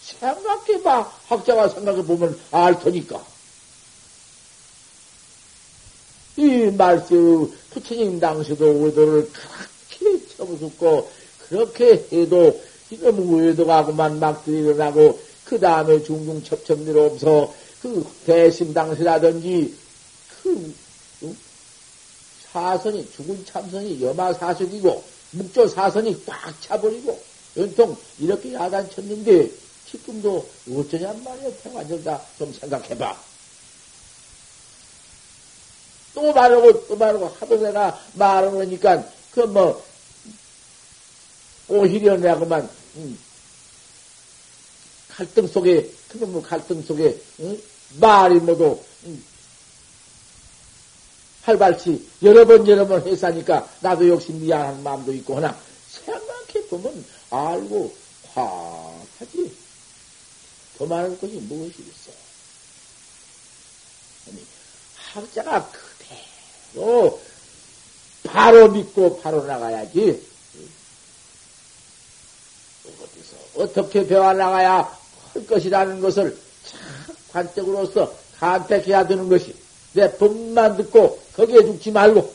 생각해봐. 0.00 1.12
학자가 1.28 1.68
생각해보면 1.68 2.38
알 2.50 2.78
테니까. 2.80 3.22
이 6.36 6.70
말씀 6.76 7.52
부처님 7.70 8.18
당시도 8.18 8.66
의도를 8.66 9.30
그렇게 9.30 10.26
쳐부수고 10.36 11.10
그렇게 11.48 12.06
해도 12.12 12.60
이놈 12.90 13.40
의도가고만 13.40 14.18
막들이 14.18 14.60
일어나고 14.60 15.20
그 15.44 15.60
다음에 15.60 16.02
중중 16.02 16.42
첩첩일 16.42 16.96
없어. 16.96 17.52
그 17.82 18.06
대심 18.24 18.72
당시라든지 18.72 19.74
그 20.42 20.74
사선이 22.52 23.10
죽은 23.12 23.44
참선이 23.44 24.02
여마 24.02 24.32
사선이고 24.32 25.04
묵조 25.32 25.68
사선이 25.68 26.24
꽉 26.26 26.60
차버리고 26.60 27.20
연통 27.56 27.96
이렇게 28.18 28.52
야단 28.54 28.90
쳤는데 28.90 29.50
지금도 29.90 30.48
어쩌냔 30.76 31.22
말이야 31.24 31.50
평안절다 31.62 32.22
좀 32.38 32.52
생각해봐. 32.52 33.30
또 36.14 36.32
말하고 36.32 36.86
또 36.88 36.96
말하고 36.96 37.28
하도 37.28 37.56
내가 37.56 38.00
말하니까 38.14 39.04
그 39.32 39.40
뭐 39.46 39.90
오히려 41.70 42.16
내가 42.16 42.38
그만 42.40 42.68
음, 42.96 43.18
갈등 45.08 45.46
속에 45.46 45.88
그놈의 46.08 46.42
갈등 46.42 46.82
속에 46.82 47.16
응? 47.40 47.62
말이 48.00 48.40
모두 48.40 48.78
응? 49.06 49.22
활발치 51.42 52.08
여러 52.22 52.46
번 52.46 52.66
여러 52.68 52.86
번 52.86 53.06
했으니까 53.06 53.68
나도 53.80 54.08
역시 54.08 54.32
미안한 54.32 54.82
마음도 54.82 55.12
있고 55.14 55.36
하나 55.36 55.56
생각해 55.88 56.66
보면 56.68 57.04
알고 57.30 57.94
화하지 58.34 59.56
더 60.78 60.86
많은 60.86 61.18
것이 61.20 61.34
무엇이 61.34 61.82
있어? 61.82 62.10
아니 64.28 64.46
학자가 64.96 65.70
그대로 66.72 67.20
바로 68.24 68.68
믿고 68.68 69.20
바로 69.20 69.44
나가야지. 69.44 70.30
어디서 72.84 73.36
어떻게 73.56 74.06
배워 74.06 74.32
나가야 74.32 74.98
할 75.34 75.46
것이라는 75.46 76.00
것을 76.00 76.38
참 76.64 76.80
관적으로서 77.32 78.14
간택해야 78.38 79.06
되는 79.06 79.28
것이 79.28 79.54
내 79.92 80.16
법만 80.16 80.76
듣고 80.76 81.20
거기에 81.40 81.64
죽지 81.64 81.90
말고. 81.90 82.34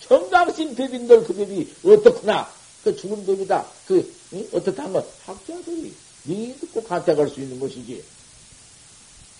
정강신 0.00 0.74
법인들 0.74 1.24
그 1.24 1.34
법이 1.34 1.74
어떻구나 1.84 2.48
그 2.82 2.96
죽은 2.96 3.26
법이다. 3.26 3.66
그 3.86 4.14
응? 4.32 4.48
어떻다는 4.52 4.92
건 4.94 5.06
학자들이 5.26 5.94
니 6.24 6.56
듣고 6.60 6.82
간택할 6.82 7.28
수 7.28 7.40
있는 7.40 7.60
것이지. 7.60 8.02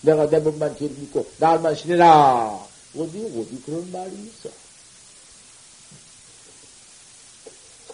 내가 0.01 0.29
내 0.29 0.43
법만 0.43 0.77
제일 0.77 0.91
믿고 0.91 1.25
날만 1.37 1.75
신해라. 1.75 2.67
어디 2.95 3.17
어디 3.25 3.61
그런 3.65 3.91
말이 3.91 4.11
있어. 4.11 4.49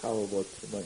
사오 0.02 0.26
못하면 0.28 0.86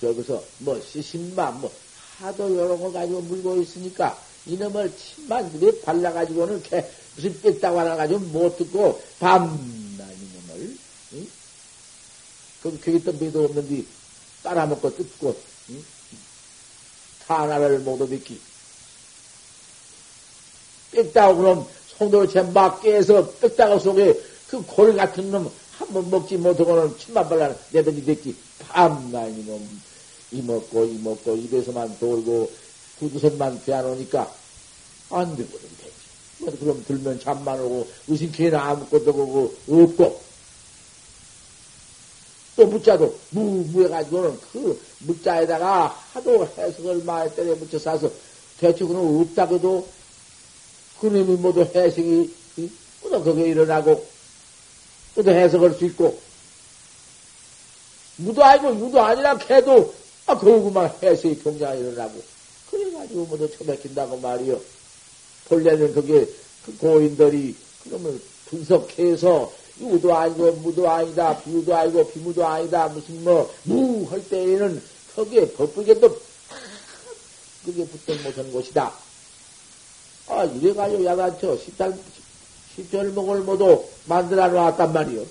저기서 0.00 0.44
뭐 0.58 0.78
시신만 0.80 1.60
뭐 1.60 1.72
하도 2.18 2.54
여러 2.58 2.76
거 2.76 2.92
가지고 2.92 3.22
물고 3.22 3.62
있으니까 3.62 4.20
이놈을 4.46 4.92
침만 4.96 5.50
그래 5.52 5.80
발라가지고는 5.80 6.60
이렇게 6.60 6.90
무슨 7.20 7.40
뺐다고 7.42 7.78
하나가지고 7.78 8.20
못 8.20 8.56
듣고 8.56 9.00
밤낮 9.18 9.58
이놈을 10.10 10.76
응? 11.14 11.26
그럼 12.62 12.80
거기 12.82 13.04
덤비도 13.04 13.44
없는데 13.44 13.84
빨아먹고 14.42 14.96
뜯고 14.96 15.36
응? 15.70 15.84
하나를 17.26 17.80
못 17.80 18.00
얻기 18.00 18.40
뺐다고 20.92 21.36
그럼 21.36 21.66
송도체 21.98 22.42
막 22.42 22.80
깨서 22.80 23.30
뺐다고 23.32 23.78
속에 23.78 24.14
그 24.48 24.62
골 24.66 24.96
같은 24.96 25.30
놈 25.30 25.50
한 25.80 25.88
번 25.92 26.10
먹지 26.10 26.36
못하고는 26.36 26.98
침만 26.98 27.26
발라 27.28 27.54
내던지 27.70 28.04
됐기 28.04 28.36
밤낮 28.58 29.28
이놈 29.28 29.80
이먹고 30.32 30.84
이먹고 30.84 31.36
입에서만 31.36 31.98
돌고 31.98 32.50
구두선만 32.98 33.64
빼놓으니까 33.64 34.30
안 35.10 35.36
되거든 35.36 35.68
그럼 36.40 36.82
들면 36.86 37.20
잠만 37.20 37.60
오고 37.60 37.86
의심케나 38.08 38.60
아무것도 38.60 39.12
보고 39.12 39.54
없고. 39.68 40.20
또 42.56 42.66
무자도 42.66 43.18
무 43.30 43.64
무해가지고는 43.64 44.38
그 44.52 44.80
무자에다가 45.00 45.88
하도 46.12 46.46
해석을 46.58 47.04
많이 47.04 47.34
때려 47.34 47.54
붙여 47.54 47.78
싸서 47.78 48.10
대충은 48.58 49.20
없다고도 49.22 49.88
그놈이 51.00 51.36
모두 51.36 51.62
해석이 51.62 52.34
또 53.02 53.24
거기에 53.24 53.48
일어나고 53.48 54.06
또 55.14 55.30
해석할 55.30 55.74
수 55.74 55.84
있고. 55.86 56.18
무도 58.16 58.44
아니고 58.44 58.86
유도 58.86 59.00
아니라 59.00 59.36
해도 59.48 59.94
아 60.26 60.38
그거구만 60.38 60.92
해석이 61.02 61.42
경장이 61.42 61.80
일어나고. 61.80 62.22
그래가지고 62.70 63.26
모두 63.26 63.50
처박힌다고 63.56 64.18
말이요. 64.18 64.79
본래는 65.50 65.92
그게 65.92 66.26
그 66.64 66.76
고인들이 66.78 67.54
그러면 67.84 68.20
분석해서 68.46 69.52
유도 69.80 70.14
아니고 70.14 70.52
무도 70.52 70.88
아니다 70.88 71.38
비유도 71.40 71.74
아니고 71.74 72.06
비무도 72.10 72.46
아니다 72.46 72.88
무슨 72.88 73.24
뭐 73.24 73.50
무 73.64 74.06
할 74.10 74.26
때에는 74.28 74.82
거기에 75.16 75.50
법불견도 75.52 76.20
그게 77.64 77.84
붙어 77.86 78.14
못한 78.22 78.50
곳이다. 78.52 78.92
아 80.28 80.44
이래가지고 80.44 81.04
야간처 81.04 81.58
십달 81.58 81.98
십절목을 82.76 83.40
모두 83.40 83.84
만들어 84.06 84.48
놨단 84.48 84.92
말이요. 84.92 85.24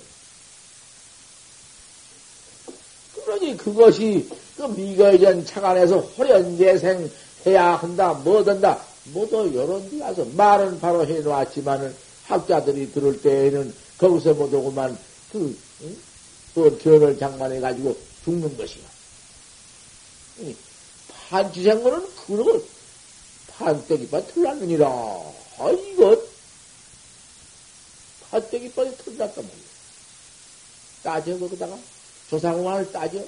그러니 3.14 3.56
그것이 3.56 4.28
그 4.56 4.62
미거전 4.62 5.44
차관에서 5.46 5.98
호련재생 5.98 7.10
해야 7.46 7.74
한다, 7.76 8.12
뭐든다, 8.12 8.84
모두 9.12 9.50
요런 9.54 9.90
데 9.90 9.98
가서 9.98 10.24
말은 10.24 10.80
바로 10.80 11.06
해놓았지만은 11.06 11.94
학자들이 12.26 12.92
들을 12.92 13.20
때에는 13.20 13.74
거기서 13.98 14.34
모두그만 14.34 14.98
그, 15.32 15.58
응? 15.82 15.96
또 16.54 16.78
견을 16.78 17.18
장만해가지고 17.18 17.96
죽는 18.24 18.56
것이야. 18.56 18.84
판치생물은 21.28 22.06
그런 22.26 22.62
판때기빠 23.56 24.26
틀렸느니라. 24.26 24.86
아, 24.88 25.70
이거 25.70 26.16
판때기빠이 28.30 28.96
틀렸단 28.96 29.44
말이야. 29.44 29.70
따져, 31.02 31.38
거기다가. 31.38 31.78
조상공안을 32.28 32.92
따져. 32.92 33.24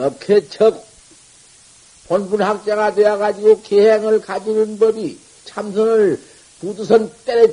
이렇게 0.00 0.48
척 0.48 0.82
본분학자가 2.08 2.94
되어가지고 2.94 3.62
계행을 3.62 4.22
가지는 4.22 4.78
법이 4.78 5.18
참선을 5.44 6.18
부두선 6.60 7.12
때려 7.26 7.52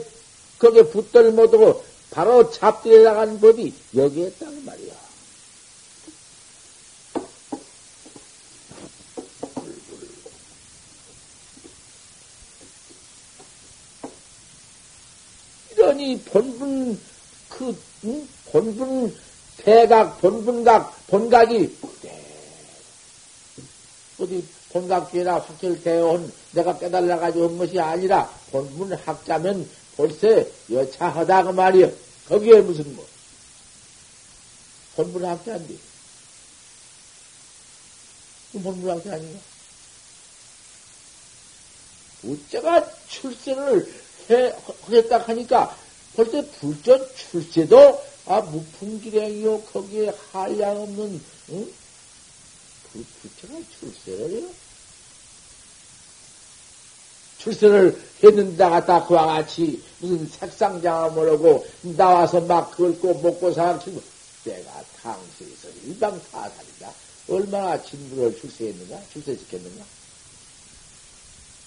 거기에 0.57 0.83
붙들 0.83 1.31
못하고 1.31 1.83
바로 2.09 2.49
잡들여 2.49 3.03
나간 3.03 3.39
법이 3.41 3.73
여기에 3.95 4.27
있다는 4.27 4.65
말이야. 4.65 4.93
이러니 15.73 16.21
본분 16.21 16.99
그 17.49 17.77
응? 18.05 18.27
본분 18.51 19.15
대각 19.57 20.19
본분각 20.21 21.07
본각이 21.07 21.75
어디 24.27 24.45
본각지나 24.71 25.39
확철되어 25.39 26.05
온 26.05 26.31
내가 26.51 26.77
깨달아 26.77 27.17
가지고 27.17 27.45
온 27.45 27.57
것이 27.57 27.79
아니라 27.79 28.29
본분 28.51 28.93
학자면 28.93 29.67
벌써 29.95 30.27
여차하다 30.69 31.43
그 31.43 31.49
말이여. 31.49 31.91
거기에 32.27 32.59
무슨 32.59 32.93
뭐 32.93 33.07
본분 34.97 35.23
학자인데 35.23 35.75
본분 38.51 38.89
학자 38.89 39.13
아닌가? 39.13 39.39
어째가 42.25 42.91
출세를 43.07 43.93
해, 44.29 44.53
하겠다 44.81 45.19
하니까 45.19 45.77
벌써 46.15 46.43
불전 46.59 47.07
출세도 47.15 48.03
아 48.25 48.41
무풍기랭이요 48.41 49.61
거기에 49.61 50.11
한량 50.31 50.81
없는 50.81 51.21
응? 51.51 51.73
그 52.97 53.05
부처가 53.21 53.59
출세를 53.79 54.31
해요. 54.31 54.49
출세를 57.37 58.01
했는데 58.23 58.57
갖다 58.57 59.05
그와 59.05 59.27
같이 59.27 59.81
무슨 59.99 60.27
색상장을 60.27 61.11
모르고 61.11 61.67
나와서 61.95 62.41
막 62.41 62.71
긁고 62.71 63.21
먹고 63.21 63.53
살아치고 63.53 64.01
내가 64.45 64.83
당시에서 65.01 65.69
일방 65.85 66.19
타살이다. 66.31 66.91
얼마나 67.29 67.81
진부를 67.81 68.39
출세했는가? 68.39 69.01
출세시켰는가? 69.13 69.85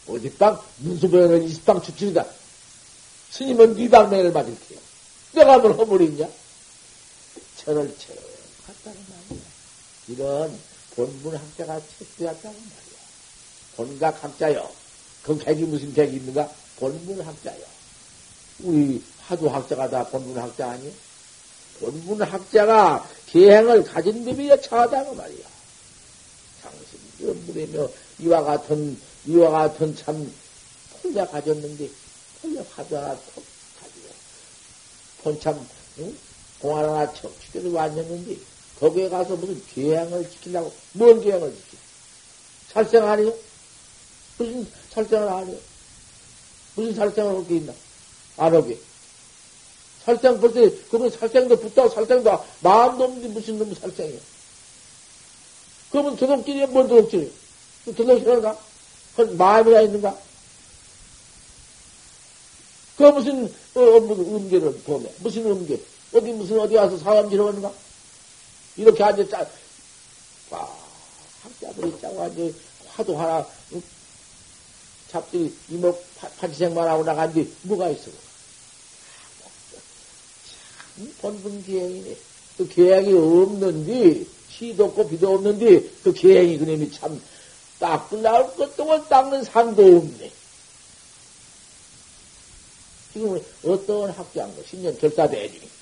어디방 0.08 0.60
문수보에는 0.78 1.44
이십방 1.44 1.82
추출이다. 1.82 2.26
스님은 3.30 3.74
니방매를 3.74 4.32
맞을게요. 4.32 4.78
내가 5.34 5.58
뭘 5.58 5.74
허물이냐? 5.74 6.28
저를 7.58 7.94
쳐 7.98 8.12
갔다는 8.66 8.98
말이야. 9.28 9.44
이런 10.08 10.58
본문 10.96 11.36
학자가 11.36 11.80
책되었다는 11.98 12.56
말이야. 12.56 13.00
본각 13.76 14.24
학자요. 14.24 14.70
그 15.22 15.38
객이 15.38 15.64
무슨 15.64 15.92
객이 15.92 16.16
있는가? 16.16 16.50
본문 16.78 17.20
학자요. 17.20 17.62
우리 18.60 19.02
하도 19.26 19.48
학자가 19.48 19.88
다 19.88 20.04
본문 20.08 20.36
학자 20.38 20.70
아니야? 20.70 20.90
본문 21.80 22.22
학자가 22.22 23.08
계행을 23.26 23.84
가진 23.84 24.24
법이 24.24 24.48
여차하다고 24.48 25.14
말이야. 25.14 25.46
당신 26.62 26.98
연물이며 27.22 27.88
이와 28.18 28.42
같은 28.42 28.98
이와 29.26 29.50
같은 29.50 29.96
참 29.96 30.32
폴려 31.02 31.26
가졌는데 31.26 31.88
하나 32.70 33.14
톡 33.14 33.44
가지고 33.80 34.08
본참 35.22 35.68
응? 35.98 36.18
공안 36.60 36.84
하나 36.84 37.12
척 37.12 37.32
죽여서 37.40 37.70
왔는데 37.74 38.36
거기에 38.80 39.08
가서 39.08 39.36
무슨 39.36 39.62
계양을 39.74 40.30
지키려고, 40.30 40.72
뭔 40.92 41.20
계양을 41.20 41.54
지키? 41.54 41.76
살생 42.72 43.04
아니요? 43.06 43.34
무슨 44.38 44.66
살생을 44.90 45.28
아니요? 45.28 45.56
무슨 46.76 46.94
살생을 46.94 47.34
할 47.36 47.46
게 47.46 47.56
있나? 47.56 47.72
안 48.38 48.54
하게. 48.54 48.78
살생 50.04 50.40
벌써, 50.40 50.60
그러면 50.88 51.10
살생도 51.10 51.60
붙다고 51.60 51.90
살생도 51.90 52.44
마음도 52.60 53.04
없는데 53.04 53.28
무슨 53.28 53.58
놈 53.58 53.74
살생이야? 53.74 54.18
그러면 55.90 56.16
도둑질이야? 56.16 56.66
뭔 56.68 56.88
도둑질이야? 56.88 57.28
도둑질인가? 57.84 58.58
그건 59.16 59.36
마음이가 59.36 59.82
있는가? 59.82 60.16
그 62.96 63.02
무슨, 63.04 63.44
어, 63.74 63.80
무슨 64.00 64.24
음계를 64.34 64.72
보면, 64.84 65.12
무슨 65.18 65.46
음계? 65.46 65.80
어디 66.14 66.32
무슨 66.32 66.60
어디 66.60 66.74
가서 66.74 66.96
사람질 66.98 67.40
하는가? 67.40 67.72
이렇게 68.80 69.04
앉아 69.04 69.28
짜, 69.28 69.46
와, 70.48 70.74
학자들이 71.42 72.00
짜고 72.00 72.22
앉아 72.22 72.42
화도 72.88 73.18
하나, 73.18 73.46
응? 73.74 73.82
잡들이 75.10 75.54
이목 75.68 76.02
파지생만 76.38 76.88
하고 76.88 77.04
나간 77.04 77.30
뒤 77.34 77.52
뭐가 77.62 77.90
있어? 77.90 78.10
참, 80.96 81.14
본분 81.20 81.62
기행이네. 81.62 82.16
그 82.56 82.68
계행이 82.68 83.12
없는데, 83.12 84.24
시도 84.48 84.86
없고 84.86 85.08
비도 85.10 85.34
없는데, 85.34 85.82
그 86.02 86.14
계행이 86.14 86.56
그놈이 86.56 86.90
참, 86.92 87.20
닦을 87.80 88.22
나올 88.22 88.54
것도 88.56 89.08
닦는 89.08 89.44
산도 89.44 89.82
없네. 89.82 90.32
지금 93.12 93.44
어떤 93.62 94.10
학자인가, 94.10 94.62
신년 94.66 94.96
결사대니. 94.96 95.79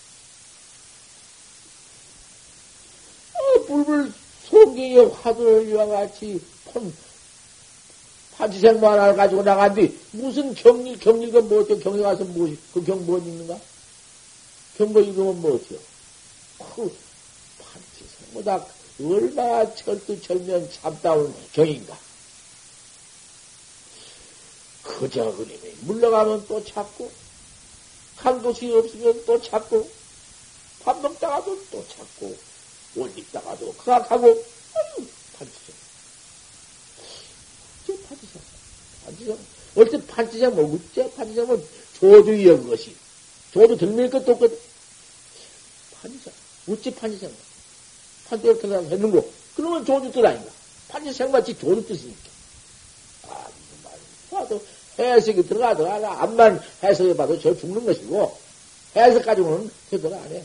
불불 3.69 4.13
송경의 4.49 5.11
화두를 5.11 5.69
이와 5.69 5.87
같이 5.87 6.43
폰, 6.65 6.93
파지생만을 8.37 9.15
가지고 9.15 9.43
나간 9.43 9.75
뒤 9.75 9.95
무슨 10.13 10.55
경리, 10.55 10.99
경리가 10.99 11.43
뭐어때요 11.43 11.79
경리 11.81 12.03
가서 12.03 12.25
무엇이, 12.25 12.57
그 12.73 12.83
경, 12.83 13.05
뭐 13.05 13.19
읽는가? 13.19 13.61
경고 14.79 15.01
읽으면 15.01 15.43
뭐어때요 15.43 15.79
그, 16.59 16.97
파지생보다 17.61 18.65
얼마나 19.01 19.75
철두철면 19.75 20.71
참다운 20.73 21.35
경인가? 21.53 21.99
그 24.83 25.01
그저 25.01 25.31
그림이 25.37 25.75
물러가면 25.83 26.47
또 26.49 26.65
찾고, 26.65 27.11
한 28.17 28.43
곳이 28.43 28.73
없으면 28.73 29.25
또 29.27 29.43
찾고, 29.43 29.89
밥 30.83 31.01
먹다가도 31.03 31.67
또 31.71 31.87
찾고, 31.87 32.48
옷 32.99 33.17
입다가도 33.17 33.73
그악하고, 33.75 34.27
아유, 34.27 35.07
판치장. 35.39 35.75
저 37.87 37.93
판치장. 38.09 38.43
판치장. 39.05 39.39
어째 39.77 40.07
판치장 40.07 40.55
뭐겠지? 40.57 41.11
판치장은 41.17 41.65
조주의 41.99 42.67
것이. 42.67 42.97
조주 43.53 43.77
들밀 43.77 44.11
것도 44.11 44.33
없거든. 44.33 44.59
판치장. 46.01 46.33
어찌 46.69 46.91
판치장. 46.95 47.31
판치장 48.29 48.59
들어가는 48.59 49.11
거. 49.11 49.25
그러면 49.57 49.85
조주 49.85 50.13
뜻 50.13 50.25
아닌가? 50.25 50.51
판치장 50.89 51.31
마치 51.31 51.57
조주 51.57 51.87
뜻이니까. 51.87 52.29
아, 53.29 53.47
봐도 54.31 54.63
해석이 54.99 55.47
들어가도 55.47 55.89
하나 55.89 56.23
암만 56.23 56.61
해석해봐도 56.83 57.41
저 57.41 57.57
죽는 57.57 57.85
것이고 57.85 58.37
해석 58.97 59.25
가지고는 59.25 59.71
제대로 59.91 60.17
안 60.17 60.33
해. 60.33 60.45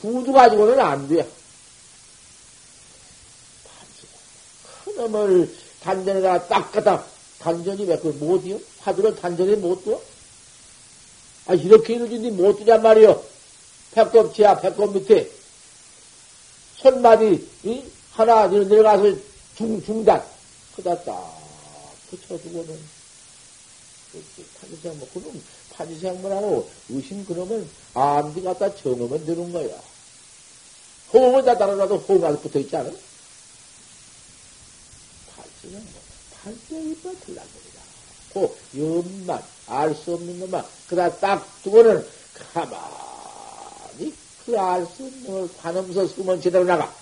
구두 0.00 0.32
가지고는 0.32 0.78
안 0.78 1.08
돼. 1.08 1.26
큰 4.98 5.12
놈을 5.12 5.54
단전에다 5.80 6.48
딱 6.48 6.72
갖다 6.72 7.04
단전이 7.38 7.84
왜 7.84 7.96
그걸 7.96 8.14
못이요? 8.14 8.58
하드로 8.80 9.14
단전에 9.14 9.54
못 9.56 9.84
둬? 9.84 10.02
아 11.46 11.54
이렇게 11.54 11.94
이러진니 11.94 12.32
못 12.32 12.58
두냔 12.58 12.82
말이요. 12.82 13.22
배꼽 13.92 14.34
지하 14.34 14.60
배꼽 14.60 14.92
밑에 14.92 15.30
손마디 16.76 17.48
이? 17.62 17.84
하나 18.12 18.48
내려가서 18.48 19.16
중 19.56 19.80
중단 19.84 20.22
그다 20.74 21.00
딱 21.04 21.38
붙여두고는 22.10 22.98
파지생모, 24.60 25.06
그럼 25.14 25.42
파지생모라고 25.74 26.68
의심 26.88 27.24
그러면 27.24 27.68
암디 27.94 28.42
갖다 28.42 28.74
정하면 28.74 29.24
되는 29.24 29.52
거야. 29.52 29.80
호응을 31.12 31.44
다 31.44 31.56
따라가도 31.56 31.98
호응 31.98 32.20
가서 32.20 32.40
붙어 32.40 32.58
있지 32.58 32.76
않아? 32.76 32.90
파지생모, 35.68 35.84
팔대 36.42 36.80
이빨 36.90 37.14
틀란거리다. 37.20 37.80
그 38.32 38.56
연만, 38.78 39.42
알 39.66 39.94
수 39.94 40.14
없는 40.14 40.40
것만, 40.40 40.64
그다 40.88 41.10
딱 41.18 41.46
두고는 41.62 42.06
가만히 42.52 44.14
그 44.44 44.56
알 44.58 44.86
수 44.86 45.04
없는 45.04 45.26
걸 45.26 45.48
관음서 45.58 46.06
숨은 46.08 46.40
제대로 46.40 46.64
나가. 46.64 46.92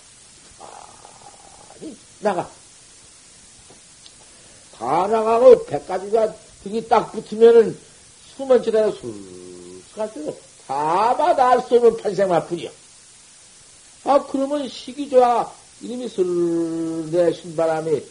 가만히 0.59 1.95
나가. 2.19 2.49
다 4.77 5.07
나가고 5.07 5.65
백가지가 5.65 6.35
등이 6.63 6.87
딱 6.87 7.11
붙으면은 7.11 7.77
숨은 8.35 8.61
지대로 8.63 8.91
쑥쑥 8.91 10.39
다마다 10.67 11.49
알 11.51 11.61
수 11.61 11.75
없는 11.75 11.97
판생만 11.97 12.47
뿐이야. 12.47 12.69
아, 14.03 14.23
그러면 14.27 14.67
시기 14.69 15.09
좋아. 15.09 15.51
이름이 15.81 16.09
슬내 16.09 17.33
신바람이 17.33 18.03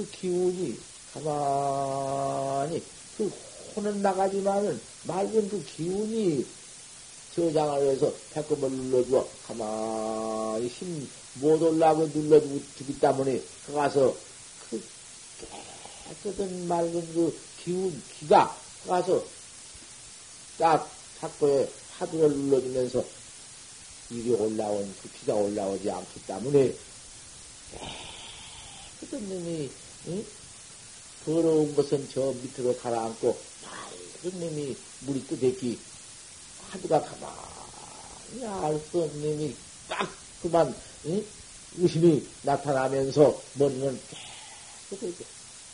그 0.00 0.10
기운이 0.10 0.78
가만히 1.14 2.82
그 3.16 3.32
혼은 3.76 4.02
나가지만은 4.02 4.80
맑은 5.04 5.48
그 5.48 5.64
기운이 5.64 6.46
저장을 7.34 7.88
해서 7.88 8.12
배꼽을 8.32 8.70
눌러주어 8.70 9.28
가만히 9.46 10.68
힘 10.68 11.20
못 11.34 11.62
올라고 11.62 12.06
눌러주고 12.12 12.60
주기 12.76 12.98
때문에 12.98 13.40
그 13.66 13.72
가서 13.72 14.16
그 14.68 14.82
깨끗한 16.24 16.66
맑은 16.66 17.14
그 17.14 17.38
기운, 17.62 18.02
기가 18.18 18.56
가서 18.86 19.24
딱 20.58 20.90
탁구에 21.20 21.70
하두를 21.98 22.30
눌러주면서 22.30 23.04
이리 24.10 24.30
올라온 24.34 24.92
그 25.02 25.08
기가 25.12 25.34
올라오지 25.34 25.88
않기 25.90 26.26
때문에 26.26 26.74
그런 29.00 29.28
놈이 29.28 29.70
응? 30.08 30.24
더러운 31.24 31.74
것은 31.74 32.08
저 32.12 32.32
밑으로 32.42 32.76
가라앉고 32.76 33.38
맑은 33.62 34.40
놈이 34.40 34.76
물이 35.00 35.26
뜨댔기 35.26 35.78
하두가 36.70 37.00
가만히 37.02 38.46
알 38.46 38.80
수 38.90 39.02
없는 39.02 39.36
놈이 39.36 39.56
딱 39.88 40.08
그만 40.42 40.74
응? 41.06 41.24
의심이 41.78 42.26
나타나면서 42.42 43.42
머리는 43.54 44.00
깨끗하게 44.90 45.24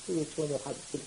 그게 0.07 0.27
전혀 0.35 0.59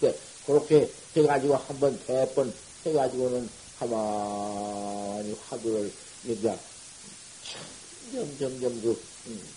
때 0.02 0.16
그렇게 0.46 0.92
해가지고 1.16 1.56
한 1.56 1.80
번, 1.80 2.00
대번 2.06 2.54
해가지고는 2.86 3.50
가만히 3.80 5.36
화두를, 5.48 5.92
이제, 6.26 6.60
점점, 8.12 8.60
점 8.60 8.82
그, 8.82 9.06
음, 9.28 9.48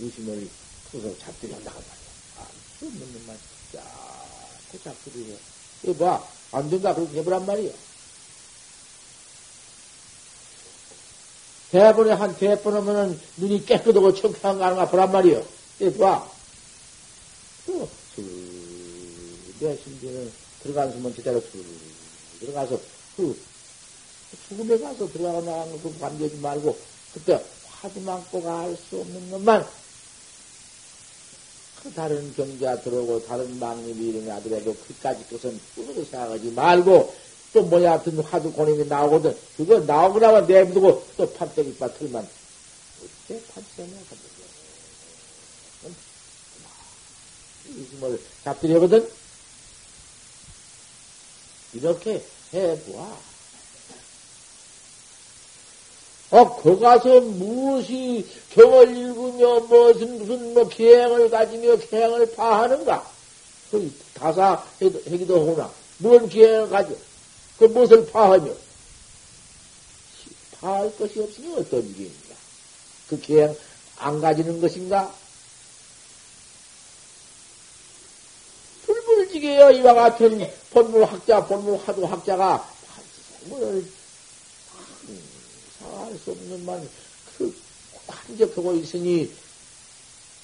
의심을 0.00 0.48
푸서 0.90 1.16
잡들이 1.18 1.52
한다고 1.52 1.78
말이야. 1.80 2.07
없는 2.86 3.12
놈만, 3.12 3.38
자꾸 3.72 4.82
잡들이 4.84 5.32
해. 5.32 5.36
이거 5.82 5.94
봐. 5.94 6.28
안 6.52 6.68
된다. 6.70 6.94
그렇게 6.94 7.18
해보란 7.18 7.44
말이야. 7.46 7.70
대본에 11.70 12.12
한 12.12 12.34
대본 12.36 12.74
하면은 12.74 13.20
눈이 13.36 13.66
깨끗하고 13.66 14.14
청쾌한 14.14 14.58
거 14.58 14.64
하는가 14.64 14.88
보란 14.88 15.12
말이요. 15.12 15.44
이거 15.80 15.98
봐. 15.98 16.30
또, 17.66 17.88
내 19.60 19.76
심지는 19.76 20.32
들어간 20.62 21.14
제대로 21.14 21.40
쭉 21.40 21.64
들어가서 22.40 22.80
그 23.16 23.38
죽음에 24.48 24.78
가서 24.78 25.10
들어가고 25.12 25.42
나가는 25.42 25.82
거 25.82 25.92
감겨지 25.98 26.36
말고 26.36 26.78
그때 27.12 27.44
화두만 27.80 28.24
꼭 28.30 28.46
알 28.46 28.76
수 28.88 29.00
없는 29.00 29.30
것만 29.30 29.66
그 31.82 31.92
다른 31.92 32.34
경자 32.34 32.80
들어오고 32.80 33.26
다른 33.26 33.58
망님이 33.58 34.08
이런 34.08 34.30
아들에도 34.30 34.74
그까지 34.74 35.28
것은 35.28 35.60
꿈으로 35.74 36.04
생각하지 36.04 36.50
말고 36.50 37.14
또 37.52 37.62
뭐야 37.62 37.92
하여튼 37.92 38.18
화두 38.20 38.52
고님이 38.52 38.86
나오거든. 38.86 39.36
그거 39.56 39.78
나오고 39.80 40.18
나면 40.18 40.46
내비두고 40.46 41.06
또 41.16 41.32
판때기빠 41.32 41.92
틀만 41.94 42.28
어째 43.28 43.42
판때기냐? 43.54 43.98
이심을 47.68 48.20
잡들이거든. 48.44 49.10
이렇게 51.74 52.24
해보아. 52.52 53.18
어, 56.30 56.56
거 56.56 56.78
가서 56.78 57.20
무엇이 57.20 58.26
경을 58.50 58.94
읽으며 58.94 59.60
무슨, 59.60 60.18
무슨, 60.18 60.54
뭐, 60.54 60.68
계행을 60.68 61.30
가지며 61.30 61.76
계행을 61.76 62.32
파하는가? 62.34 63.10
그 63.70 63.92
다사 64.14 64.62
해기도 64.80 65.40
하구나. 65.40 65.70
무슨 65.98 66.28
계행을 66.28 66.68
가져? 66.68 66.94
그 67.58 67.64
무엇을 67.64 68.10
파하며? 68.10 68.52
파할 70.60 70.94
것이 70.96 71.20
없으니 71.20 71.54
어떤 71.56 71.80
일입니까? 71.80 72.34
그 73.08 73.20
계행 73.20 73.56
안 73.98 74.20
가지는 74.20 74.60
것인가? 74.60 75.12
불불지게요, 78.84 79.70
이와 79.70 79.94
같은 79.94 80.50
본물 80.70 81.04
학자, 81.04 81.46
본물 81.46 81.78
하도 81.86 82.06
학자가 82.06 82.68
판지생물을 82.86 83.97
상할 86.08 86.18
수 86.18 86.30
없는 86.30 86.64
만, 86.64 86.88
그, 87.36 87.54
한적하고 88.06 88.74
있으니, 88.76 89.30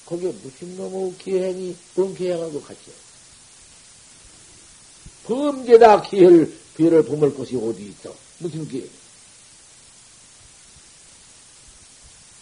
거기에 0.05 0.31
무슨 0.31 0.77
놈의 0.77 1.17
기행이, 1.17 1.75
뭔 1.95 2.13
기행하고 2.15 2.61
같이. 2.61 2.91
범죄다 5.25 6.03
기회를, 6.03 6.55
기회를 6.77 7.05
범을 7.05 7.35
것이 7.35 7.55
어디 7.55 7.87
있어? 7.87 8.15
무슨 8.37 8.67
기회? 8.67 8.87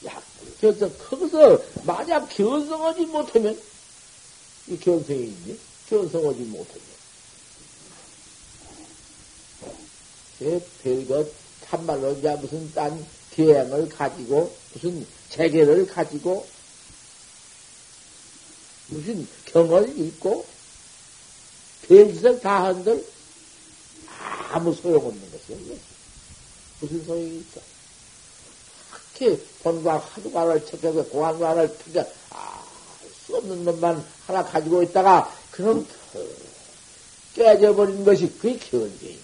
야, 0.08 0.22
그래서 0.60 0.92
거기서 0.92 1.64
만약 1.86 2.28
견성하지 2.28 3.06
못하면, 3.06 3.60
이 4.68 4.78
견성이 4.78 5.24
있니? 5.24 5.58
견성하지 5.90 6.40
못하면. 6.42 6.94
별것 10.84 11.43
참말로 11.74 12.12
이제 12.12 12.30
무슨 12.36 12.72
딴 12.74 13.04
계행을 13.32 13.90
가지고 13.90 14.56
무슨 14.74 15.08
재계를 15.30 15.88
가지고 15.88 16.46
무슨 18.90 19.28
경을 19.46 19.98
읽고 19.98 20.46
별짓을 21.88 22.40
다 22.42 22.66
한들 22.66 23.04
아무 24.52 24.72
소용없는 24.76 25.32
것이요. 25.32 25.58
무슨 26.80 27.04
소용이 27.06 27.40
있어? 27.40 27.60
그렇게 29.16 29.44
본과 29.64 29.98
하두관을 29.98 30.64
척해서 30.68 31.04
공안관을 31.06 31.76
척해 31.86 32.08
아, 32.30 32.64
수 33.26 33.36
없는 33.36 33.66
것만 33.66 34.06
하나 34.28 34.44
가지고 34.44 34.84
있다가 34.84 35.36
그럼 35.50 35.88
깨져버린 37.34 38.06
것이 38.06 38.32
그게 38.38 38.60
견제이네. 38.60 39.20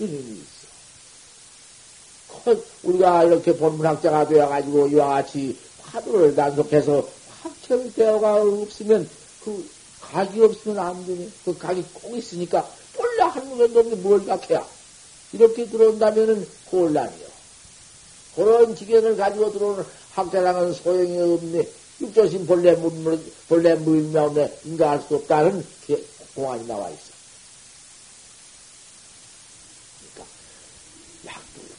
이름이 0.00 0.32
있어. 0.32 0.57
우리가 2.82 3.24
이렇게 3.24 3.56
본문학자가 3.56 4.28
되어가지고 4.28 4.88
이와 4.88 5.08
같이 5.08 5.56
화두를 5.82 6.34
단속해서 6.34 7.08
확철되어가 7.42 8.42
없으면 8.42 9.08
그 9.44 9.68
각이 10.00 10.42
없으면 10.42 10.78
안 10.78 11.06
되네. 11.06 11.28
그 11.44 11.56
각이 11.58 11.84
꼭 11.94 12.16
있으니까 12.16 12.68
몰라 12.96 13.28
한 13.28 13.48
놈도 13.48 13.64
없는데 13.64 13.96
뭘 14.02 14.24
각해야. 14.24 14.66
이렇게 15.32 15.66
들어온다면은 15.66 16.48
곤란이요. 16.70 17.28
그런 18.34 18.74
지경을 18.74 19.16
가지고 19.16 19.52
들어오는 19.52 19.84
학자랑은 20.14 20.72
소용이 20.72 21.18
없네. 21.18 21.68
육조심 22.00 22.46
본래 22.46 22.74
문, 22.74 23.32
본래 23.48 23.74
무인명에 23.74 24.52
인가할 24.64 25.02
수 25.02 25.16
없다는 25.16 25.66
공안이 26.34 26.66
나와 26.66 26.88
있어. 26.88 27.10
그러니까, 30.14 30.32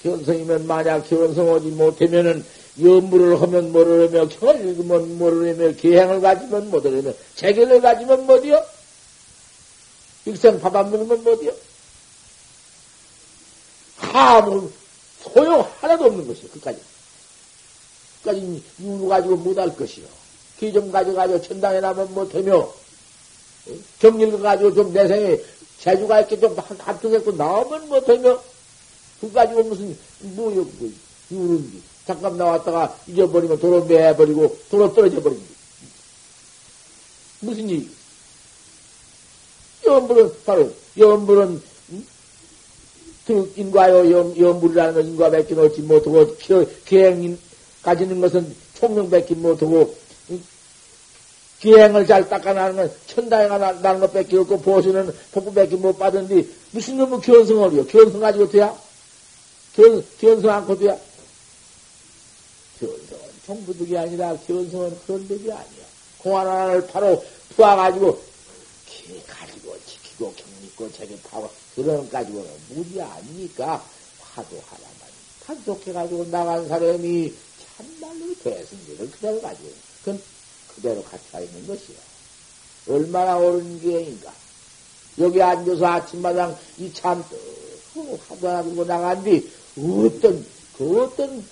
견성이면 0.03 0.67
만약 0.67 1.07
견성하지 1.09 1.67
못하면은 1.67 2.45
연부를 2.81 3.41
하면 3.41 3.65
읽으면 3.65 5.17
뭐를 5.17 5.53
하며 5.53 5.75
계행을 5.75 6.21
가지면 6.21 6.69
뭐를 6.69 6.97
하며 6.99 7.13
재결을 7.35 7.81
가지면 7.81 8.25
뭐디요? 8.25 8.63
일생 10.25 10.59
밥 10.59 10.75
안 10.75 10.91
먹으면 10.91 11.23
뭐디요? 11.23 11.51
아무 14.13 14.71
소용 15.21 15.67
하나도 15.81 16.05
없는 16.05 16.27
것이요. 16.27 16.49
끝까지. 16.49 16.79
끝까지 18.23 18.63
이유 18.79 19.07
가지고 19.07 19.35
못할 19.37 19.75
것이요. 19.75 20.05
기좀 20.59 20.91
가져가지고 20.91 21.41
천당에 21.41 21.79
나면 21.79 22.13
못하며 22.13 22.71
경일 23.99 24.39
가지고 24.39 24.73
좀 24.73 24.93
내 24.93 25.07
생에 25.07 25.39
재주가 25.79 26.21
있게 26.21 26.39
좀 26.39 26.55
합쳐갖고 26.57 27.31
나오면 27.33 27.87
못하며 27.87 28.41
그 29.19 29.31
가지고 29.31 29.63
무슨 29.63 29.97
뭐요 30.21 30.65
뭐 30.77 30.91
이유는 31.29 31.81
잠깐 32.05 32.37
나왔다가 32.37 32.97
잊어버리면 33.07 33.59
도로 33.59 33.85
매버리고 33.85 34.57
도로 34.69 34.93
떨어져 34.93 35.21
버린다. 35.21 35.43
무슨 37.41 37.69
일? 37.69 37.89
연불은 39.85 40.33
바로 40.45 40.71
연불은 40.97 41.61
인과요 43.55 44.09
연불이라는 44.39 44.93
건 44.93 45.05
인과 45.05 45.29
맺기 45.29 45.53
놓지 45.53 45.81
못하고 45.81 46.35
기행 46.85 47.37
가지는 47.83 48.19
것은 48.21 48.55
총명 48.73 49.09
뺏기 49.09 49.35
못하고 49.35 49.95
기행을 51.59 52.07
잘 52.07 52.27
닦아나는 52.27 52.75
건 52.75 52.91
천당에 53.05 53.47
나는 53.47 53.99
것 53.99 54.11
뺏기 54.13 54.37
없고 54.37 54.61
보수는 54.61 55.13
복부 55.31 55.53
뺏기 55.53 55.75
못 55.75 55.99
받은데 55.99 56.45
무슨 56.71 56.97
놈의 56.97 57.21
견성을요? 57.21 57.85
견성 57.85 58.19
가지고 58.21 58.49
돼야? 58.49 58.75
견, 59.79 60.03
견성 60.19 60.51
않고 60.51 60.77
돼야? 60.77 60.97
견성은 62.81 63.23
총부득이 63.45 63.97
아니라 63.97 64.35
견성은 64.45 64.99
그런 65.05 65.25
덕이 65.25 65.49
아니야. 65.49 65.85
공안 66.17 66.47
하나를 66.47 66.85
바로 66.87 67.23
부어가지고 67.55 68.21
기 68.87 69.23
가지고 69.25 69.77
지키고 69.85 70.33
격리고 70.33 70.91
재개하고 70.91 71.49
그런 71.75 72.09
가지고는 72.09 72.49
무리 72.69 73.01
아니니까 73.01 73.81
화도 74.19 74.61
하나만 74.67 74.99
단속해가지고 75.45 76.29
나간 76.29 76.67
사람이 76.67 77.33
참말로 77.77 78.35
대승기를 78.43 79.11
그대로 79.11 79.41
가지고 79.41 79.69
그건 79.99 80.21
그대로 80.75 81.01
갖춰 81.03 81.39
있는 81.39 81.65
것이요. 81.67 81.95
얼마나 82.89 83.37
옳은 83.37 83.79
기행인가. 83.79 84.33
여기 85.19 85.41
앉아서 85.41 85.85
아침마당 85.85 86.57
이참 86.77 87.23
하도 88.27 88.47
하나 88.47 88.63
들고 88.63 88.85
나간 88.85 89.23
뒤 89.23 89.49
어떤 89.77 90.45
그 90.77 91.03
어떤 91.03 91.45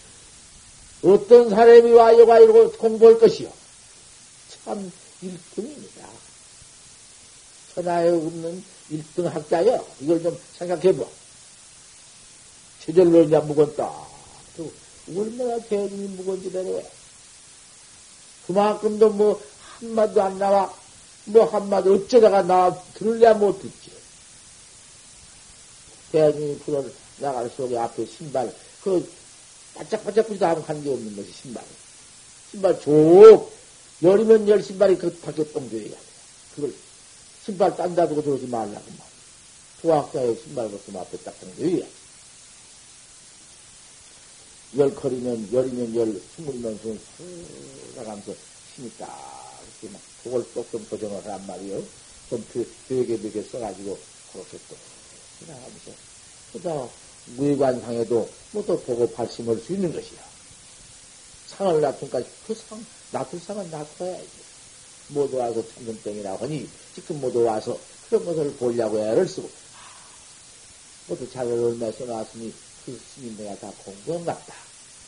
어떤 1.03 1.49
사람이 1.49 1.91
와 1.91 2.17
여가 2.17 2.39
이러고 2.39 2.71
공부할 2.73 3.19
것이요. 3.19 3.51
참 4.65 4.91
1등입니다. 5.23 6.05
천하에 7.75 8.09
없는 8.09 8.63
1등 8.91 9.23
학자요. 9.23 9.85
이걸 9.99 10.23
좀 10.23 10.39
생각해 10.57 10.97
봐. 10.97 11.05
저절로 12.85 13.23
이제 13.23 13.37
묵었다. 13.37 14.07
얼마나 15.15 15.59
대중이 15.59 16.07
묵은지 16.15 16.51
내려. 16.51 16.81
그만큼도 18.47 19.09
뭐 19.11 19.41
한마디도 19.79 20.21
안 20.21 20.39
나와. 20.39 20.73
뭐 21.25 21.45
한마디 21.45 21.89
어쩌다가 21.89 22.41
나 22.41 22.73
들을래야 22.93 23.33
못 23.33 23.61
듣지. 23.61 23.91
대중이 26.11 26.59
불어 26.59 26.83
나갈 27.19 27.49
속에 27.49 27.77
앞에 27.77 28.05
신발, 28.05 28.53
그 28.83 29.09
바짝바짝 29.75 30.27
부리다 30.27 30.49
하면 30.49 30.63
관계 30.65 30.91
없는 30.91 31.15
것이 31.15 31.31
신발. 31.31 31.63
신발 32.51 32.79
쭉 32.81 33.51
열이면 34.01 34.47
열 34.47 34.63
신발이 34.63 34.97
그 34.97 35.15
밖에 35.19 35.43
똥줘야 35.51 35.83
돼. 35.83 35.97
그걸 36.55 36.73
신발 37.45 37.75
딴다 37.75 38.07
두고 38.07 38.21
들어오지 38.21 38.47
말라고 38.47 38.85
말. 38.97 39.07
부학자의 39.81 40.39
신발 40.43 40.69
벗으면 40.69 41.01
앞에 41.01 41.17
딱 41.17 41.39
똥줘야 41.39 41.77
돼. 41.77 41.87
열 44.77 44.93
컬이면 44.93 45.53
열이면 45.53 45.95
열, 45.95 46.21
스물이면 46.35 46.77
스물, 46.79 46.99
나가면서 47.95 48.35
힘이 48.75 48.91
딱, 48.97 49.07
이렇게 49.81 49.93
막, 49.93 50.01
그걸 50.23 50.45
조금 50.53 50.85
고정을 50.89 51.23
하란 51.23 51.47
말이요. 51.47 51.81
좀 52.29 52.45
되게 52.89 53.17
되게 53.17 53.41
써가지고, 53.43 53.97
그렇게 54.33 54.57
또, 54.67 54.75
나가면서. 55.47 55.91
그다 56.51 56.89
무의관상에도 57.35 58.29
뭐 58.51 58.63
또 58.65 58.79
보고 58.81 59.09
발심할 59.11 59.57
수 59.57 59.73
있는 59.73 59.91
것이야. 59.93 60.19
상을 61.47 61.81
놔둔까지 61.81 62.27
그 62.47 62.55
상, 62.55 62.83
놔둘 63.11 63.39
상은 63.39 63.69
놔둬야지. 63.69 64.47
모두 65.09 65.37
와서 65.37 65.63
천근병이라 65.75 66.35
하니, 66.37 66.69
지금 66.95 67.21
모두 67.21 67.43
와서 67.43 67.77
그런 68.09 68.25
것을 68.25 68.53
보려고 68.55 68.99
애를 68.99 69.27
쓰고, 69.27 69.49
아, 69.75 69.79
모두 71.07 71.29
자료를 71.31 71.63
얼마 71.65 71.91
써놨으니, 71.91 72.53
그 72.85 73.01
스님 73.15 73.37
내가 73.37 73.55
다 73.57 73.71
공부한 73.83 74.25
같다. 74.25 74.53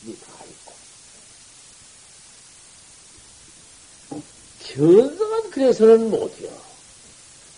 이게 0.02 0.16
다 0.16 0.32
있고. 0.44 0.74
견성은 4.74 5.50
그래서는 5.50 6.10
못해요. 6.10 6.50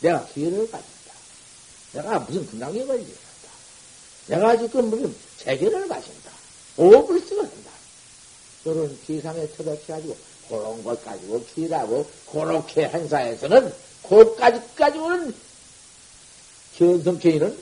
내가 0.01 0.27
기회를 0.29 0.71
가진다. 0.71 1.13
내가 1.93 2.19
무슨 2.21 2.47
근당력을 2.47 3.01
이긴다. 3.01 3.22
내가 4.27 4.57
지금 4.57 4.91
무슨 4.91 5.15
재계를 5.39 5.89
가진다. 5.89 6.31
오불식을 6.77 7.43
한다. 7.43 7.71
그런 8.65 8.99
기상에 9.07 9.49
처박혀가지고 9.57 10.17
그런 10.49 10.85
것 10.85 11.05
가지고 11.05 11.45
기라고 11.47 12.07
그렇게 12.31 12.89
행사에서는 12.89 13.75
그까지 14.09 14.61
가지고는 14.77 15.35
견성케이는 16.77 17.59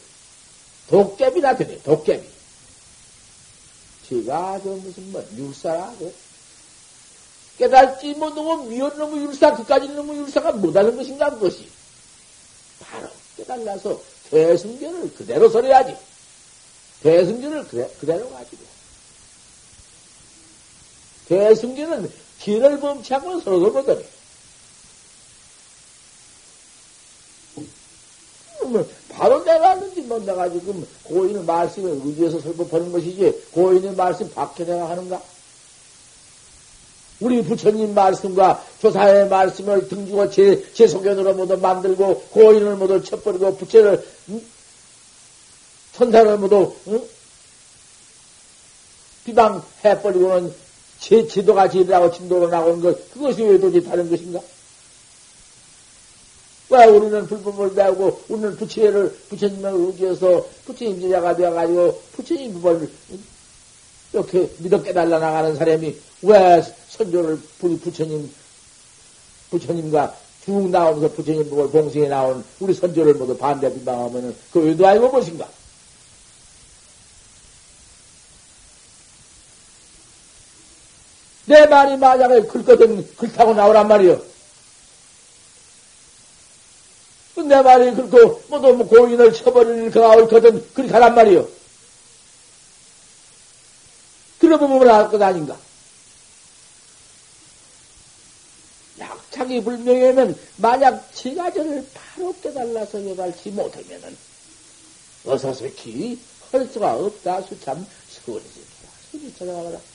도깨비나 0.89 1.57
되네, 1.57 1.83
도깨비. 1.83 2.29
제가 4.09 4.61
저 4.63 4.71
무슨 4.71 5.13
뭐 5.13 5.25
율사라고 5.37 6.13
깨달지 7.59 8.15
못하고 8.15 8.65
미운 8.65 8.97
놈의 8.97 9.25
율사 9.27 9.55
그까지 9.55 9.89
놈의 9.89 10.19
율사가 10.19 10.53
못하는 10.53 10.97
것인가 10.97 11.31
그것이 11.31 11.69
바로 12.81 13.09
깨달라서 13.37 14.01
대승견을 14.31 15.15
그대로 15.15 15.49
설해야지 15.49 15.95
대승견을 17.03 17.69
그대, 17.69 17.89
그대로 18.01 18.31
가지고 18.31 18.63
대승견은 21.29 22.11
길을 22.41 22.81
범치 22.81 23.15
않고 23.15 23.41
서로 23.41 23.73
거든 23.73 24.03
뭐 28.71 28.87
바로 29.09 29.43
내가하는지 29.43 30.03
뭐 30.03 30.19
내가 30.21 30.49
지금 30.49 30.87
고인의 31.05 31.45
말씀을 31.45 32.01
의지해서 32.05 32.41
설법하는 32.41 32.93
것이지 32.93 33.47
고인의 33.53 33.95
말씀 33.95 34.31
밖에 34.31 34.65
내가 34.65 34.89
하는가? 34.91 35.21
우리 37.21 37.43
부처님 37.43 37.93
말씀과 37.95 38.65
조사의 38.81 39.29
말씀을 39.29 39.89
등주고 39.89 40.31
제, 40.31 40.65
제 40.73 40.87
소견으로 40.87 41.35
모두 41.35 41.57
만들고 41.59 42.23
고인을 42.31 42.77
모두 42.77 43.03
쳐버리고 43.03 43.57
부처를 43.57 44.03
응? 44.31 44.41
천사를 45.95 46.39
모두 46.39 46.75
응? 46.89 47.03
비방 49.25 49.63
해버리고는 49.85 50.53
제 50.99 51.27
지도가 51.27 51.69
지으라고 51.69 52.13
진도로 52.13 52.49
나오는 52.49 52.81
것 52.81 53.13
그것이 53.13 53.43
왜 53.43 53.59
도대체 53.59 53.89
다른 53.89 54.09
것인가? 54.11 54.41
왜 56.71 56.85
우리는 56.85 57.27
불법을 57.27 57.75
배우고 57.75 58.23
우리는 58.29 58.57
부처를 58.57 59.13
부처님을 59.29 59.73
의지해서 59.75 60.47
부처님 60.67 61.01
제자가 61.01 61.35
되어가지고 61.35 62.03
부처님 62.13 62.63
법을 62.63 62.89
이렇게 64.13 64.51
믿어 64.59 64.83
깨달아 64.83 65.19
나가는 65.19 65.57
사람이 65.57 65.97
왜 66.23 66.63
선조를 66.89 67.41
부처님 67.59 68.31
부처님과 69.51 70.15
쭉 70.45 70.71
나오면서 70.71 71.13
부처님 71.15 71.51
보고 71.51 71.69
봉숭에 71.71 72.09
나온 72.09 72.45
우리 72.61 72.73
선조를 72.73 73.15
모두 73.15 73.37
반대 73.37 73.73
비방하면은 73.73 74.35
그 74.53 74.69
의도 74.69 74.87
아니고 74.87 75.09
무엇인가? 75.09 75.49
내 81.51 81.67
말이 81.67 81.97
만약에 81.97 82.43
글거든 82.43 83.17
글타고 83.17 83.55
나오란 83.55 83.89
말이요. 83.89 84.23
내 87.49 87.61
말이 87.61 87.93
그렇고 87.93 88.41
뭐 88.47 88.87
고인을 88.87 89.33
쳐버릴 89.33 89.91
그가 89.91 90.11
옳거든 90.11 90.73
그리 90.73 90.87
가란 90.87 91.13
말이요. 91.17 91.49
들어보면 94.39 94.89
알것 94.89 95.21
아닌가? 95.21 95.59
약착이 99.01 99.65
불명예면 99.65 100.39
만약 100.59 101.13
지가 101.13 101.53
저를 101.53 101.85
바로 101.93 102.33
깨달아서 102.41 103.11
여발치 103.11 103.51
못하면은 103.51 104.17
어서서히 105.27 106.17
할 106.53 106.69
수가 106.69 106.95
없다 106.95 107.43
수참 107.43 107.85
선이지 108.09 108.65
선이 109.11 109.35
찾아가라. 109.37 109.90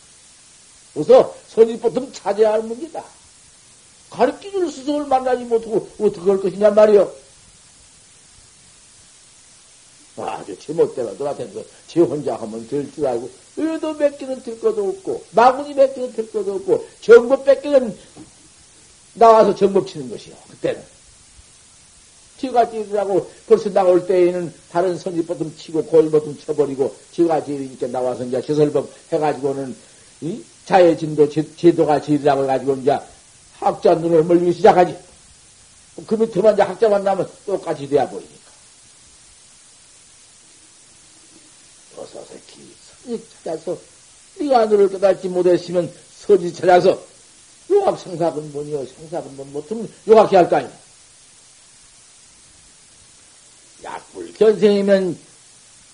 그래서 0.96 1.36
선이 1.50 1.78
보통 1.80 2.12
찾아야 2.12 2.54
할 2.54 2.64
문제다. 2.64 3.04
가르치줄 4.10 4.72
스승을 4.72 5.06
만나지 5.06 5.44
못하고 5.44 5.88
어떻게 6.00 6.22
할 6.32 6.40
것이냐 6.42 6.72
말이요. 6.72 7.12
아주 10.18 10.58
제멋대로 10.58 11.14
놀아대면서 11.16 11.62
지 11.88 12.00
혼자 12.00 12.38
하면 12.38 12.66
될 12.70 12.90
줄 12.94 13.06
알고 13.06 13.30
의도 13.58 13.98
뺏기는 13.98 14.42
될 14.44 14.60
것도 14.62 14.88
없고 14.88 15.26
마구니 15.32 15.76
뺏기는 15.76 16.14
될 16.14 16.32
것도 16.32 16.56
없고 16.56 16.88
정법 17.02 17.44
뺏기는 17.44 17.98
나와서 19.16 19.54
정법 19.54 19.88
치는 19.88 20.10
것이요 20.10 20.36
그때는 20.52 20.82
지가 22.40 22.70
지으라고 22.70 23.30
벌써 23.48 23.70
나올 23.72 24.08
때에는 24.08 24.54
다른 24.72 24.98
선지보듬 24.98 25.56
치고 25.58 25.86
골보듬 25.86 26.38
쳐버리고 26.40 26.96
지가 27.12 27.44
지으니까 27.44 27.88
나와서 27.88 28.24
이제 28.24 28.42
시설법 28.42 28.90
해가지고는 29.12 29.76
이 30.22 30.42
자해진도 30.66 31.30
제 31.30 31.72
도가 31.76 32.02
지으라고 32.02 32.44
해가지고 32.44 32.76
이제 32.78 32.98
학자 33.60 33.94
눈을 33.96 34.24
멀리기 34.24 34.54
시작하지 34.54 34.98
그 36.08 36.16
밑에만 36.16 36.54
이제 36.54 36.64
학자만 36.64 37.04
나면 37.04 37.30
똑같이 37.46 37.88
돼야 37.88 38.08
보이니까 38.10 38.46
서서히 41.96 43.24
찾아서 43.44 43.78
네가 44.40 44.66
너를 44.66 44.90
깨닫지 44.90 45.30
못했으면 45.30 45.92
서지 46.20 46.54
찾아서 46.54 47.00
요학 47.72 48.00
생사근본이요 48.00 48.86
생사근본 48.86 49.54
못하면 49.54 49.92
요학해 50.08 50.38
할거 50.38 50.58
아니야. 50.58 50.72
약불 53.84 54.34
견생이면 54.34 55.18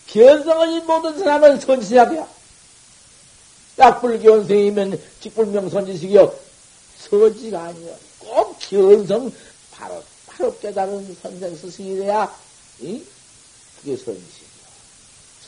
견성을 0.07 0.81
모든 0.81 1.19
사람은 1.19 1.59
선지식이야. 1.59 2.40
약불 3.81 4.21
견생이면 4.21 5.01
직불명 5.21 5.69
선지식이요 5.69 6.33
서지가 6.97 7.63
아니요. 7.63 7.95
꼭 8.19 8.57
견성 8.59 9.33
바로 9.71 10.03
바로 10.27 10.55
깨달은 10.59 11.17
선생 11.21 11.55
스승이 11.55 11.97
돼야 11.97 12.31
이? 12.79 13.03
그게 13.79 13.97
선지식. 13.97 14.43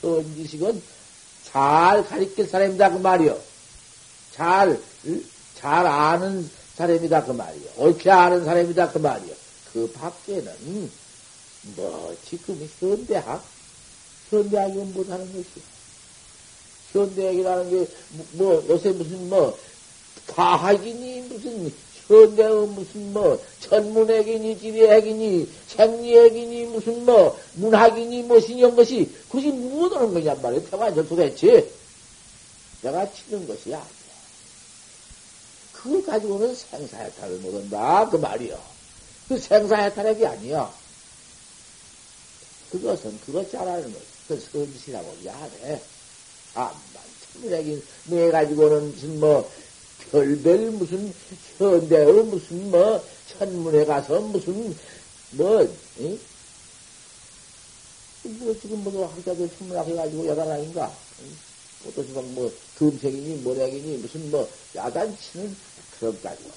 선지식은 0.02 0.82
잘 1.46 2.04
가르칠 2.06 2.48
사람이다 2.48 2.90
그 2.92 2.98
말이요. 2.98 3.40
잘, 4.34 4.80
잘 5.56 5.86
아는 5.86 6.50
사람이다 6.76 7.26
그 7.26 7.32
말이요. 7.32 7.70
옳게 7.78 8.10
아는 8.10 8.44
사람이다 8.46 8.92
그 8.92 8.98
말이요. 8.98 9.36
그 9.72 9.92
밖에는 9.92 10.92
뭐 11.76 12.18
지금 12.28 12.68
현대학, 12.80 13.44
현대학이 14.32 14.74
못하는 14.74 15.26
것이요. 15.28 15.73
현대학이라는 16.94 17.70
게 17.70 17.88
뭐 18.34 18.64
요새 18.70 18.92
무슨 18.92 19.30
뭐 19.30 19.58
과학이니 20.28 21.22
무슨 21.22 21.74
현대의 22.08 22.68
무슨 22.68 23.14
뭐 23.14 23.44
천문학이니 23.62 24.60
지리학이니 24.60 25.50
생리학이니 25.68 26.66
무슨 26.66 27.06
뭐 27.06 27.40
문학이니 27.54 28.24
무슨 28.24 28.58
이런 28.58 28.76
것이 28.76 29.10
그것이 29.28 29.48
무엇 29.48 29.94
하는 29.94 30.14
거냐 30.14 30.36
말이야 30.36 30.62
태관절 30.70 31.08
도대체 31.08 31.70
내가 32.82 33.12
치는 33.12 33.48
것이 33.48 33.74
아니야. 33.74 33.88
그걸 35.72 36.06
가지고는 36.06 36.56
생사해탈을 36.56 37.38
못한다 37.40 38.10
그 38.10 38.18
말이요. 38.18 38.60
그 39.28 39.40
생사해탈액이 39.40 40.26
아니야. 40.26 40.74
그것은 42.72 43.20
그것 43.26 43.50
잘하는 43.52 43.94
것. 43.94 44.00
그 44.28 44.40
선지라고 44.40 45.16
야 45.26 45.50
해. 46.56 46.60
아, 46.60 46.74
천문학이 47.34 47.84
내 48.06 48.32
가지고는 48.32 48.92
무슨 48.92 49.20
뭐 49.20 49.52
별별 50.12 50.72
무슨 50.72 51.14
현대의 51.58 52.24
무슨 52.24 52.72
뭐 52.72 53.04
천문에 53.38 53.86
가서 53.86 54.20
무슨 54.22 54.76
뭐, 55.32 55.68
응? 56.00 56.20
뭐 58.24 58.56
지금 58.62 58.84
뭐 58.84 59.08
학자들 59.08 59.50
천문학 59.58 59.88
해가지고 59.88 60.28
야단 60.28 60.52
아닌가? 60.52 60.92
또 61.96 62.06
지금 62.06 62.34
뭐 62.36 62.52
금색이니 62.78 63.42
모략이니 63.42 63.98
무슨 63.98 64.32
뭐 64.32 64.48
야단치는 64.76 65.56
그런 66.00 66.22
가지고 66.22 66.52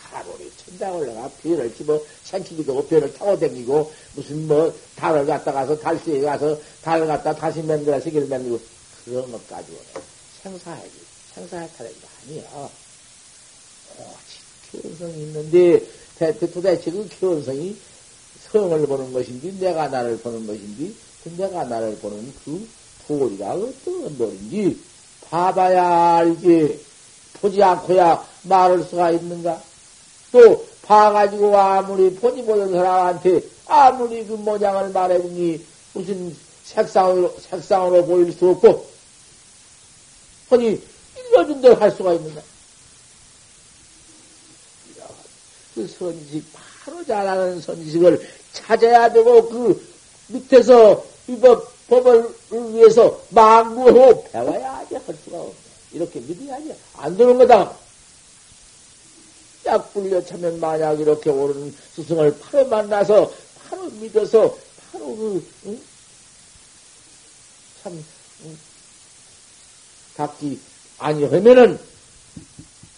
하루를 0.00 0.50
천장 0.56 0.96
올라가 0.96 1.30
별을 1.42 1.74
집어 1.74 2.00
생기기도 2.24 2.72
하고 2.72 2.86
별을 2.86 3.12
타고 3.12 3.38
다니고 3.38 3.92
무슨 4.14 4.48
뭐 4.48 4.74
달을 4.96 5.26
갖다 5.26 5.52
가서 5.52 5.78
달수에 5.78 6.22
가서 6.22 6.58
달을 6.82 7.06
갖다 7.06 7.34
다시 7.34 7.62
만들어 7.62 8.00
세계를 8.00 8.26
만들고 8.26 8.60
그런 9.08 9.30
것 9.32 9.48
가지고 9.48 9.78
생사하지. 10.42 10.90
생사해탈이 11.34 11.90
아니야. 12.26 12.70
견성이 14.70 15.22
있는데 15.22 15.82
도대체 16.52 16.90
그 16.90 17.08
견성이 17.20 17.76
성을 18.50 18.86
보는 18.86 19.12
것인지 19.12 19.58
내가 19.58 19.88
나를 19.88 20.18
보는 20.18 20.46
것인지 20.46 20.94
그 21.24 21.34
내가 21.36 21.64
나를 21.64 21.96
보는 21.98 22.32
그 22.44 22.68
도리가 23.06 23.52
어떤 23.52 24.18
도리인지 24.18 24.78
봐봐야 25.28 26.16
알지. 26.16 26.80
보지 27.40 27.62
않고야 27.62 28.26
말할 28.42 28.82
수가 28.82 29.12
있는가? 29.12 29.62
또 30.32 30.66
봐가지고 30.82 31.56
아무리 31.56 32.12
보지 32.14 32.42
못한 32.42 32.70
사람한테 32.72 33.42
아무리 33.66 34.26
그 34.26 34.32
모양을 34.32 34.90
말해보니 34.90 35.64
무슨 35.94 36.36
색상으로 36.64 37.36
색상으로 37.38 38.04
보일 38.06 38.32
수 38.32 38.48
없고 38.50 38.86
아니 40.50 40.80
읽어준 41.16 41.60
대로 41.60 41.74
할 41.76 41.90
수가 41.90 42.14
있는가 42.14 42.42
그 45.78 45.86
선지식, 45.86 46.44
바로 46.52 47.04
잘하는 47.04 47.60
선지식을 47.60 48.28
찾아야 48.52 49.12
되고, 49.12 49.48
그 49.48 49.94
밑에서 50.26 51.04
이법, 51.28 51.72
법을 51.86 52.34
위해서 52.50 53.22
망구하고 53.30 54.24
배워야지 54.24 54.96
할 54.96 55.16
수가 55.24 55.38
없네. 55.38 55.54
이렇게 55.92 56.18
믿어야지. 56.18 56.74
안 56.96 57.16
되는 57.16 57.38
거다. 57.38 57.76
약 59.66 59.92
불려 59.92 60.24
차면 60.24 60.58
만약 60.58 60.98
이렇게 60.98 61.30
오른 61.30 61.72
스승을 61.94 62.36
바로 62.40 62.66
만나서, 62.66 63.32
바로 63.70 63.84
믿어서, 63.90 64.58
바로 64.90 65.14
그, 65.14 65.48
응? 65.66 65.80
참, 67.84 68.04
응? 68.44 68.58
닦기 70.18 70.58
아니하면은, 70.98 71.78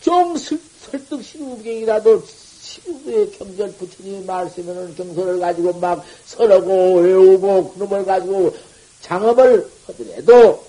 좀 0.00 0.36
설득 0.36 1.22
시우경이라도 1.22 2.24
시부의 2.26 3.32
경전 3.32 3.76
부처님이 3.76 4.24
말씀하는 4.24 4.94
경선을 4.94 5.38
가지고 5.38 5.74
막 5.74 6.04
설하고 6.24 7.00
외우고 7.00 7.72
그놈을 7.72 8.04
가지고 8.04 8.56
장업을 9.02 9.70
하더라도 9.86 10.66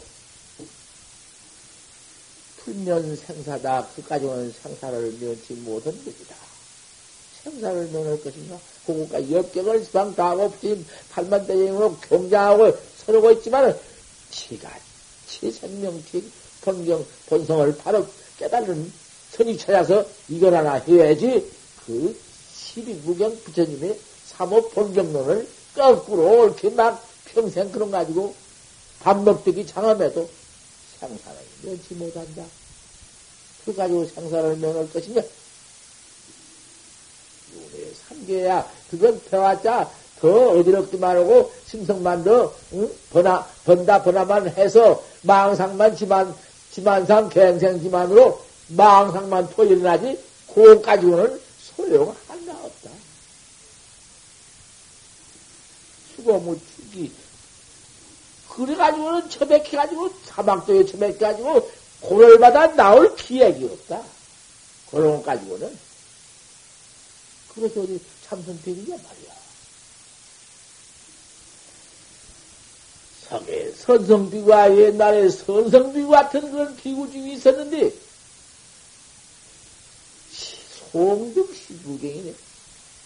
풀면 2.58 3.16
생사다. 3.16 3.88
그까지는 3.96 4.54
생사를 4.62 5.18
면치 5.20 5.54
못한 5.54 5.94
것이다. 6.04 6.36
생사를 7.44 7.88
면할 7.88 8.22
것인가? 8.22 8.60
그것과 8.86 9.32
역경을 9.32 9.86
수방 9.86 10.14
다하고 10.14 10.54
팔만 11.12 11.48
대행으로 11.48 11.96
경장하고 11.98 12.78
서르고 13.06 13.32
있지만 13.32 13.78
치가 14.30 14.70
치 15.28 15.52
생명, 15.52 16.04
치 16.12 16.24
본경, 16.62 17.06
본성을 17.28 17.78
바로 17.78 18.06
깨달은 18.38 18.92
선이 19.32 19.58
찾아서 19.58 20.06
이걸 20.30 20.56
하나 20.56 20.74
해야지 20.74 21.50
그 21.86 22.18
시비무경 22.54 23.42
부처님의 23.44 24.00
삼호 24.28 24.70
본경론을 24.70 25.48
거꾸로 25.76 26.46
이렇게 26.46 26.70
막 26.70 27.04
평생 27.26 27.72
그런 27.72 27.92
가지고 27.92 28.36
밥 29.00 29.22
먹듯이 29.24 29.66
장엄해도 29.66 30.30
상사를 31.00 31.40
면치 31.64 31.96
못한다. 31.96 32.44
그 33.66 33.76
가지고 33.76 34.06
상사를 34.06 34.56
면할 34.58 34.92
것이냐? 34.92 35.22
요의 37.54 37.94
삼 38.08 38.18
참게야. 38.18 38.70
그건 38.90 39.22
배웠자 39.30 39.90
더 40.20 40.52
어지럽기만 40.52 41.18
하고 41.18 41.52
심성만 41.68 42.24
더 42.24 42.54
응? 42.74 42.90
번화, 43.12 43.46
번다 43.66 44.04
번화만 44.04 44.50
해서 44.50 45.04
망상만 45.24 45.96
지만 45.96 46.34
지만상 46.74 47.30
갱생 47.30 47.82
지만으로 47.82 48.44
망상만 48.70 49.50
토일어나지 49.50 50.18
그거 50.48 50.82
가지고는 50.82 51.42
소용 51.60 52.16
하나 52.28 52.54
없다. 52.64 52.90
수고무 56.16 56.60
죽이 56.76 57.12
그래가지고는 58.50 59.30
처박혀가지고 59.30 60.14
사막도에 60.26 60.86
처박혀가지고 60.86 61.72
고열마다 62.02 62.76
나올 62.76 63.16
기획이 63.16 63.66
없다. 63.66 64.04
그런 64.90 65.18
것 65.18 65.24
가지고는. 65.24 65.78
그래서 67.54 67.82
어디 67.82 68.00
참선택이냐 68.28 68.98
말이야. 68.98 69.31
성에 73.32 73.72
선성비가 73.72 74.78
옛날에 74.78 75.30
선성비구 75.30 76.10
같은 76.10 76.52
그런 76.52 76.76
비구중이 76.76 77.34
있었는데, 77.36 77.94
송등 80.92 81.48
시부경이네. 81.54 82.34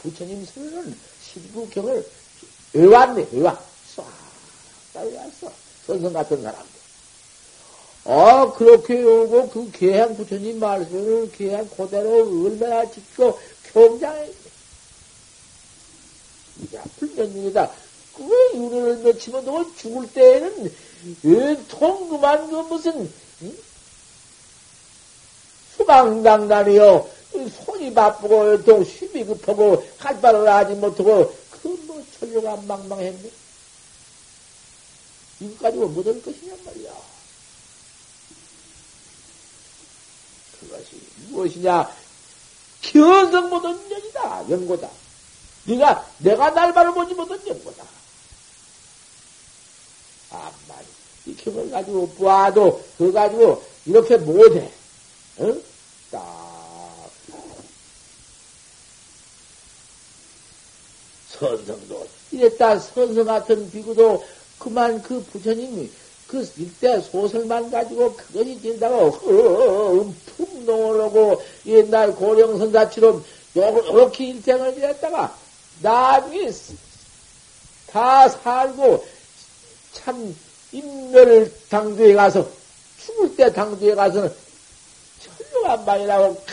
부처님 0.02 0.44
선언은 0.46 0.98
시부경을 1.24 2.10
외왔네, 2.74 3.28
외와. 3.34 3.64
싹, 3.96 4.06
외왔어. 4.96 5.52
선성 5.86 6.12
같은 6.12 6.42
사람들. 6.42 6.76
아, 8.06 8.52
그렇게 8.54 9.04
오고 9.04 9.50
그 9.50 9.72
계양 9.72 10.16
부처님 10.18 10.60
말씀을 10.60 11.32
계양 11.34 11.70
그대로 11.70 12.46
얼마나 12.46 12.90
지키고 12.90 13.40
경장했네. 13.74 14.34
이제 16.64 16.82
불면중이다. 16.98 17.85
그 18.16 18.52
윤회를 18.56 19.04
놓치면 19.04 19.46
너 19.46 19.66
죽을 19.76 20.12
때에는 20.14 20.74
통 21.68 22.10
그만 22.10 22.50
그 22.50 22.56
무슨 22.56 23.12
응? 23.42 23.58
수강당단이요 25.78 27.10
손이 27.66 27.94
바쁘고 27.94 28.64
또 28.64 28.84
힘이 28.84 29.26
급하고 29.26 29.86
갈바를 30.00 30.48
하지 30.48 30.74
못하고 30.74 31.36
그뭐 31.52 32.04
천류가 32.20 32.58
망망했네. 32.68 33.30
이거 35.42 35.64
가지고 35.64 35.88
못할 35.90 36.22
것이냔 36.22 36.58
말이야. 36.66 36.94
그것이 40.60 41.02
무엇이냐? 41.30 41.92
견성 42.82 43.50
못한 43.50 43.90
년이다. 43.90 44.50
연고다. 44.50 44.90
네가 45.66 46.08
내가 46.20 46.52
날 46.52 46.74
바라보지 46.74 47.16
못한 47.16 47.40
연고다. 47.46 47.84
이 51.26 51.36
경을 51.36 51.72
가지고 51.72 52.10
봐도 52.10 52.84
그거 52.98 53.12
가지고 53.12 53.64
이렇게 53.86 54.18
못해. 54.18 54.72
응? 55.40 55.64
딱 56.12 57.10
선성도 61.30 62.08
이랬다 62.32 62.80
선성 62.80 63.26
같은 63.26 63.70
비구도 63.72 64.24
그만 64.60 65.02
그 65.02 65.22
부처님이 65.24 65.90
그 66.28 66.52
일대 66.58 67.00
소설만 67.02 67.70
가지고 67.70 68.16
그것이 68.16 68.62
된다고 68.62 69.12
품농을 70.36 71.02
하고 71.02 71.42
옛날 71.66 72.16
고령선사처럼 72.16 73.24
요렇게 73.56 74.26
일생을 74.28 74.74
지냈다가 74.74 75.38
나중에 75.82 76.52
다 77.92 78.28
살고 78.28 79.06
참 79.96 80.36
인멸을 80.72 81.54
당주에 81.70 82.14
가서 82.14 82.50
죽을 83.04 83.36
때 83.36 83.52
당주에 83.52 83.96
가서는 83.96 84.34
천룡한방이라고 85.20 86.44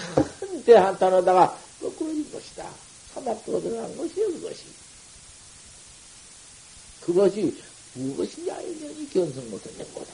큰 0.40 0.42
대 0.64 0.74
한탄하다가 0.74 1.58
거꾸로진 1.80 2.30
것이다. 2.32 2.70
사막도 3.14 3.60
들어간 3.60 3.96
것이요 3.96 4.26
그것이. 4.28 4.64
그것이 7.00 7.62
무엇이냐 7.94 8.60
이년이 8.60 9.10
견성 9.10 9.50
못한 9.50 9.76
것보다. 9.78 10.12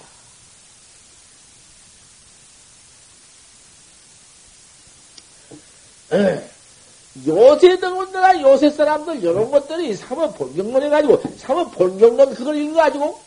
요새 7.27 7.79
등원들아 7.79 8.41
요새 8.43 8.71
사람들 8.71 9.23
이런 9.23 9.51
것들이 9.51 9.95
사모 9.95 10.33
본경론 10.33 10.83
해가지고 10.83 11.23
사모 11.39 11.71
본경론 11.71 12.35
그걸 12.35 12.57
읽어가지고 12.57 13.19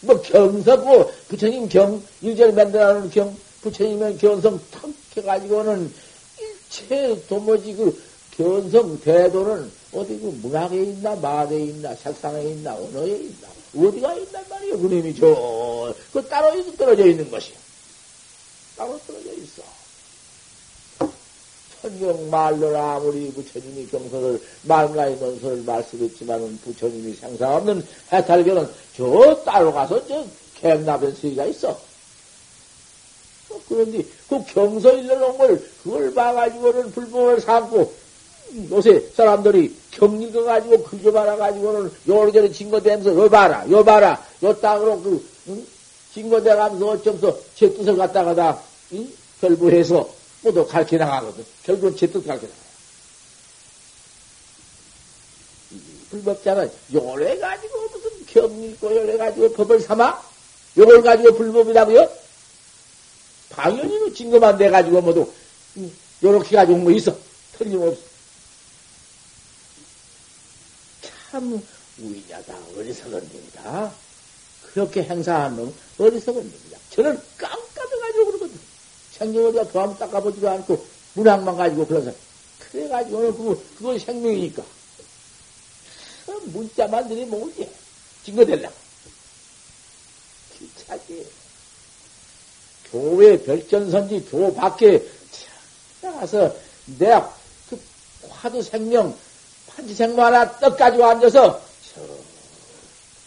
뭐 0.00 0.22
경서고 0.22 1.10
부처님 1.28 1.68
경 1.68 2.02
일절 2.20 2.52
만들어놓은 2.52 3.10
경 3.10 3.36
부처님의 3.62 4.18
견성 4.18 4.60
탁 4.70 4.90
해가지고는 5.16 5.92
일체 6.38 7.20
도무지 7.28 7.74
그 7.74 8.02
견성 8.36 9.00
대도는 9.00 9.70
어디 9.92 10.18
그 10.18 10.38
문학에 10.42 10.76
있나 10.82 11.16
마대에 11.16 11.64
있나 11.64 11.94
색상에 11.94 12.42
있나 12.42 12.74
언어에 12.74 13.10
있나 13.10 13.48
어디가 13.76 14.14
있단 14.14 14.44
말이에요 14.48 14.78
그놈이 14.78 15.14
저그 15.16 16.28
따로 16.28 16.76
떨어져 16.76 17.06
있는 17.06 17.30
것이요 17.30 17.56
따로 18.76 18.98
떨어져 19.06 19.32
있어 19.32 19.62
천경 21.82 22.30
말로나 22.30 22.96
아무리 22.96 23.30
부처님이 23.32 23.86
경서를 23.86 24.40
말가이 24.62 25.16
논서를 25.16 25.62
말씀했지만은 25.62 26.58
부처님이 26.64 27.14
생사 27.14 27.56
없는 27.56 27.86
해탈교는 28.12 28.68
저 28.96 29.42
따로 29.44 29.72
가서 29.72 30.04
저 30.06 30.24
갱납의 30.60 31.12
수위가 31.12 31.44
있어. 31.46 31.70
어, 33.50 33.60
그런데 33.68 34.02
그 34.28 34.44
경서 34.44 34.92
일러놓은 34.92 35.38
걸 35.38 35.64
그걸 35.82 36.12
봐가지고는 36.12 36.90
불법을 36.90 37.40
삼고 37.40 37.92
요새 38.70 39.00
사람들이 39.14 39.74
경 39.92 40.20
읽어가지고 40.20 40.82
그저 40.82 41.12
봐가지고는 41.12 41.92
요렇게 42.08 42.52
증거되면서 42.52 43.14
요 43.14 43.28
봐라 43.28 43.64
요 43.70 43.84
봐라 43.84 44.24
요 44.42 44.58
땅으로 44.58 45.00
그 45.02 45.24
응? 45.48 45.66
증거돼가면서 46.14 46.88
어쩌면서 46.88 47.38
제 47.54 47.72
뜻을 47.72 47.96
갖다가다 47.96 48.58
응? 48.94 49.08
결부해서 49.40 50.17
모두 50.42 50.66
가르쳐 50.66 50.96
나가거든. 50.96 51.44
결국은 51.64 51.96
제뜻 51.96 52.24
가르쳐 52.26 52.46
나가요. 52.46 52.68
불법자는 56.10 56.72
요래 56.94 57.38
가지고 57.38 57.88
무슨 57.88 58.26
경 58.26 58.62
읽고 58.62 58.94
요래 58.94 59.16
가지고 59.16 59.52
법을 59.52 59.80
삼아? 59.80 60.22
요걸 60.76 61.02
가지고 61.02 61.36
불법이라고요? 61.36 62.10
당연히 63.50 63.98
뭐 63.98 64.12
증거만 64.12 64.56
돼 64.56 64.70
가지고 64.70 65.00
모두 65.00 65.30
요렇게 66.22 66.56
가지고 66.56 66.78
뭐 66.78 66.92
있어. 66.92 67.16
틀림없어. 67.58 68.00
참 71.02 71.62
우이냐다 71.98 72.56
어리석은 72.76 73.12
놈이다. 73.32 73.92
그렇게 74.72 75.02
행사한 75.02 75.56
놈 75.56 75.74
어리석은 75.98 76.42
놈이다. 76.42 76.78
저는 76.90 77.20
깜깜해가지고 77.36 78.26
그러거든. 78.26 78.60
생명을 79.18 79.68
도함 79.70 79.96
닦아보지도 79.98 80.48
않고 80.48 80.84
문학만 81.14 81.56
가지고 81.56 81.86
그래서 81.86 82.12
그래가지고는 82.70 83.36
그, 83.36 83.74
그건 83.78 83.98
생명이니까. 83.98 84.62
그 86.26 86.30
문자만 86.46 87.08
들이먹을 87.08 87.54
게 87.54 87.70
증거될라. 88.24 88.70
기차지. 90.58 91.26
교회 92.90 93.42
별전선지 93.42 94.28
교 94.30 94.54
밖에 94.54 95.06
나가서 96.00 96.54
내가 96.98 97.34
그 97.68 97.80
화두 98.28 98.62
생명 98.62 99.16
판지생모 99.68 100.22
하나 100.22 100.58
떡 100.58 100.78
가지고 100.78 101.04
앉아서 101.04 101.60
저 101.94 102.00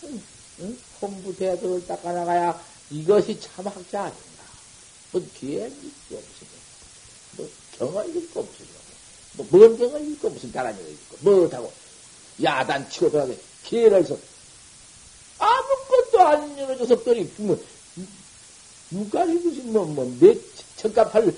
응? 0.03 0.21
응? 0.61 0.77
부 1.23 1.35
대도를 1.35 1.85
닦아나가야 1.85 2.59
이것이 2.89 3.39
참 3.39 3.67
학자 3.67 4.03
아닌 4.03 4.30
가. 5.11 5.19
뭐 5.19 5.29
기회는 5.39 5.69
있고 5.69 6.17
없으면 6.17 6.51
뭐 7.37 7.49
경을 7.77 8.15
읽고 8.15 8.39
없으면 8.39 8.69
뭐먼 9.33 9.77
경을 9.77 10.11
읽고 10.11 10.29
무슨 10.29 10.51
다란이를 10.51 10.91
읽고 10.91 11.17
뭐하고 11.21 11.73
야단 12.41 12.89
치고 12.89 13.11
들어가게 13.11 13.37
기회를 13.65 14.05
서 14.05 14.17
아무것도 15.37 16.21
아닌 16.21 16.57
여러 16.57 16.75
녀석들이 16.75 17.31
뭐 17.37 17.61
누가리 18.91 19.33
무슨 19.33 19.71
뭐뭐내 19.73 20.35
천갑할 20.77 21.33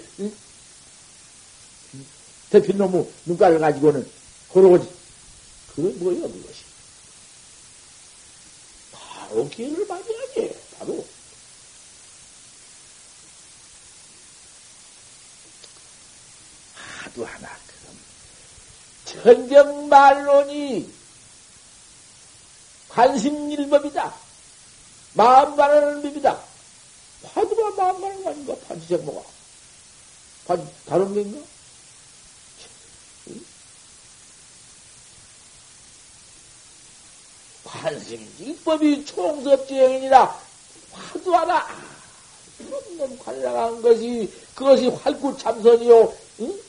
대표 2.50 2.74
놈의 2.74 3.10
눈가를 3.26 3.60
가지고는 3.60 4.08
고르고지. 4.50 4.88
그게 5.76 5.90
뭐예요 5.98 6.22
그것이? 6.30 6.60
바로 8.92 9.50
기회를 9.50 9.86
맞이하지 9.88 10.56
바로 10.78 11.04
하도 17.14 17.26
하나 17.26 17.50
그럼 17.68 19.24
천정 19.24 19.90
말론이 19.90 20.92
관심일법이다. 22.90 24.14
마음 25.14 25.56
가는 25.56 26.02
법이다. 26.02 26.40
화두가 27.24 27.72
마음 27.72 28.02
가는 28.02 28.24
거 28.24 28.30
아닌가? 28.30 28.56
판치생모가. 28.68 29.22
다른 30.86 31.14
게인가? 31.14 31.40
관심일법이 37.64 39.06
총섭지행이라 39.06 40.40
화두 40.92 41.34
하나 41.34 41.66
그런 42.58 43.18
관량한 43.18 43.82
것이 43.82 44.32
그것이 44.54 44.88
활구 44.90 45.38
참선이요 45.38 46.14
응? 46.42 46.60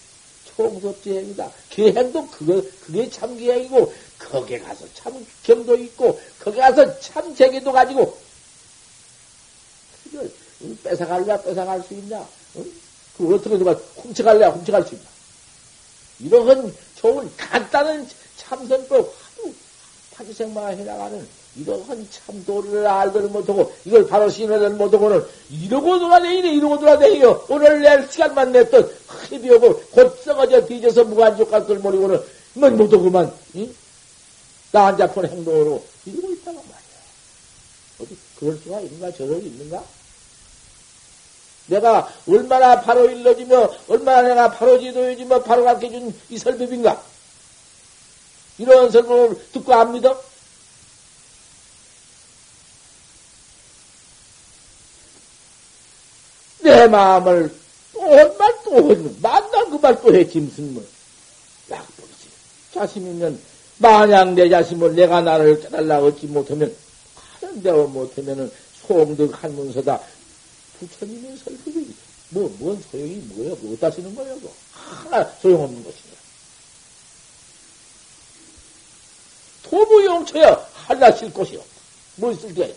총섭지행이다. 0.57 1.51
계행도 1.71 2.29
그거 2.29 2.63
그게 2.85 3.11
참 3.11 3.37
계행이고 3.37 3.93
거기에 4.19 4.61
가서 4.61 4.87
참 4.95 5.27
경도 5.43 5.77
있고 5.77 6.21
거기 6.41 6.59
가서 6.59 6.99
참 7.01 7.35
재계도 7.35 7.73
가지고 7.73 8.17
그걸 10.05 10.31
응? 10.63 10.79
뺏어갈래 10.83 11.43
뺏어갈 11.43 11.83
수 11.83 11.95
있나? 11.95 12.27
응? 12.57 12.73
그 13.17 13.35
어떻게 13.35 13.57
누가 13.59 13.73
훔쳐갈래 13.73 14.47
훔쳐갈 14.47 14.85
수 14.85 14.95
있나? 14.95 15.07
이런 16.21 16.75
좋은 16.97 17.31
간단한 17.37 18.09
참선법 18.37 19.15
하도 19.23 19.55
파지생마 20.13 20.69
해나가는 20.69 21.44
이러한 21.57 22.09
참 22.11 22.45
도를 22.45 22.87
알들 22.87 23.23
못하고 23.29 23.73
이걸 23.85 24.07
바로 24.07 24.29
신호를 24.29 24.71
못하고는 24.71 25.25
이러고 25.51 25.99
돌아다니네 26.01 26.53
이러고 26.53 26.79
돌아다니요 26.81 27.47
오늘 27.49 27.81
낼 27.81 28.09
시간만 28.11 28.53
냈던 28.53 28.91
힘이 29.29 29.51
오고 29.51 29.81
곧 29.93 30.21
썩어져 30.25 30.67
뒤져서 30.67 31.05
무관족 31.05 31.51
갈걸 31.51 31.79
모르고는 31.79 32.21
뭐 32.55 32.71
못하고만 32.71 33.33
응? 33.57 33.75
나 34.73 34.89
앉아폰 34.89 35.27
행동으로 35.27 35.85
이러고 36.05 36.33
있다가 36.33 36.59
말이야. 36.59 36.75
어디 38.01 38.17
그럴 38.39 38.59
수가 38.59 38.81
있는가? 38.81 39.13
저럴 39.13 39.39
있는가? 39.45 39.85
내가 41.67 42.13
얼마나 42.29 42.81
바로 42.81 43.09
일러지며 43.09 43.71
얼마나 43.89 44.23
내가 44.23 44.51
바로 44.51 44.79
지도해주며 44.79 45.45
바로 45.45 45.65
가르쳐준 45.65 46.13
이 46.29 46.39
설법인가? 46.39 47.01
이런 48.59 48.91
설법을 48.91 49.53
듣고 49.53 49.73
안 49.75 49.93
믿어? 49.93 50.21
내 56.75 56.89
마음을 56.89 57.55
또한말또 57.93 58.91
해. 58.91 59.11
만날 59.22 59.70
그말 59.70 60.01
또 60.03 60.14
해, 60.14 60.29
짐승을. 60.29 60.72
뭐. 60.72 60.85
약불지. 61.70 62.29
자심이면, 62.72 63.41
만약 63.79 64.33
내 64.35 64.49
자심을 64.49 64.95
내가 64.95 65.20
나를 65.20 65.61
깨달라 65.61 66.01
얻지 66.01 66.27
못하면, 66.27 66.75
하는 67.41 67.62
대화 67.62 67.77
못하면은 67.85 68.51
소음득 68.87 69.43
한문서다. 69.43 70.01
부처님의 70.81 71.37
설득이, 71.45 71.95
뭐, 72.31 72.53
뭔 72.59 72.83
소용이 72.91 73.14
뭐야? 73.14 73.55
뭐 73.61 73.91
쓰는 73.91 74.14
거야, 74.14 74.35
뭐. 74.41 74.53
하나 74.72 75.25
소용없는 75.41 75.85
것이냐. 75.85 76.14
도무용처야 79.62 80.68
하나 80.75 81.12
쓸 81.12 81.33
곳이 81.33 81.57
없다. 81.57 81.70
뭘 82.16 82.35
쓸게 82.35 82.75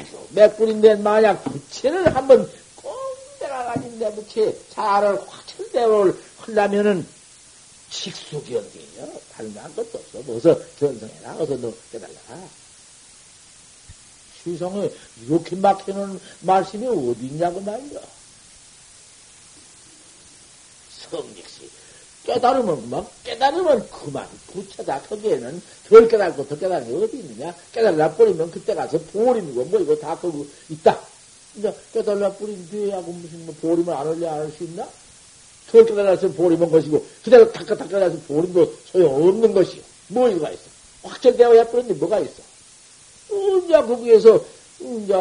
있다. 0.00 0.18
맥불인데 0.30 0.96
만약 0.96 1.42
부채를 1.44 2.14
한번 2.14 2.50
가진 3.70 3.98
내 3.98 4.12
부채 4.12 4.56
자를 4.70 5.20
확철대로 5.28 6.16
하려면은 6.38 7.06
직수견이요 7.90 9.20
다른 9.32 9.54
것도 9.54 9.98
없어. 9.98 10.18
어서 10.32 10.58
견성해라. 10.78 11.36
어서 11.36 11.56
너 11.56 11.72
깨달라. 11.92 12.14
시성에 14.42 14.90
이렇게 15.22 15.56
막히는 15.56 16.20
말씀이 16.40 16.86
어디 16.86 17.26
있냐고 17.26 17.60
말이야. 17.60 18.00
성직시 21.10 21.70
깨달으면 22.34 22.90
막 22.90 23.10
깨달으면 23.24 23.88
그만. 23.90 24.26
부처다 24.52 25.00
거기에는. 25.02 25.60
덜 25.88 26.08
깨달고 26.08 26.46
더 26.48 26.56
깨달은 26.58 26.86
게 26.88 27.04
어디 27.04 27.16
있느냐? 27.18 27.54
깨달라 27.72 28.10
버리면 28.14 28.50
그때 28.50 28.74
가서 28.74 28.98
보림이고 29.12 29.64
뭐 29.64 29.80
이거 29.80 29.96
다 29.96 30.16
거기 30.16 30.48
있다. 30.68 30.98
이제 31.56 31.74
깨달라 31.92 32.30
버린 32.32 32.64
뒤에 32.70 32.92
하고 32.92 33.10
무슨 33.12 33.44
뭐 33.46 33.54
보림을 33.60 33.92
안 33.92 34.06
올려 34.06 34.30
안 34.30 34.38
할 34.40 34.52
수 34.52 34.64
있나? 34.64 34.86
덜 35.70 35.84
깨달아서 35.86 36.28
보림은 36.32 36.70
것이고 36.70 37.04
그대로 37.24 37.50
닦아 37.52 37.76
닦아서 37.76 38.16
보림도 38.28 38.74
소용없는 38.92 39.52
것이요. 39.52 39.82
뭐 40.08 40.28
이거가 40.28 40.50
있어? 40.50 40.62
확철되어야 41.02 41.64
버렸는데 41.66 41.94
뭐가 41.98 42.18
있어? 42.20 42.42
이제 43.64 43.72
거기에서 43.74 44.44
이제 44.80 45.12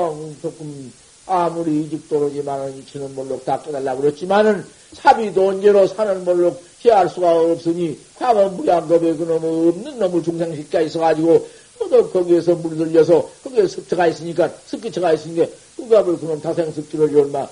조금 0.41 0.91
아무리 1.27 1.83
이직 1.83 2.09
도로지만은 2.09 2.77
이치는 2.79 3.13
몰록 3.13 3.45
다 3.45 3.61
깨달라고 3.61 4.01
그랬지만은 4.01 4.65
사비도 4.93 5.47
언제로 5.47 5.85
사는 5.87 6.25
몰록 6.25 6.63
피할 6.81 7.09
수가 7.09 7.31
없으니 7.41 7.99
과거 8.17 8.49
무양겁에 8.49 9.15
그놈 9.15 9.43
없는 9.43 9.99
놈을 9.99 10.23
중생식가 10.23 10.81
있어가지고 10.81 11.49
또 11.79 12.09
거기에서 12.11 12.55
물들려서 12.55 13.29
거기에 13.43 13.67
습처가 13.67 14.07
있으니까 14.07 14.53
습기처가 14.67 15.13
있으니까 15.13 15.47
누가을 15.77 16.17
그놈 16.17 16.41
다생습기를 16.41 17.17
얼마 17.19 17.47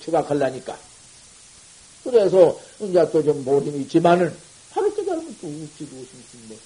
추각하려니까 0.00 0.76
그래서 2.04 2.58
이제 2.80 2.98
또 3.10 3.22
좀 3.22 3.44
모심이 3.44 3.82
있지만은 3.82 4.34
바로 4.70 4.92
깨달으면 4.94 5.36
또 5.40 5.46
웃지도 5.46 5.94
웃음지 5.96 6.38
뭐 6.48 6.58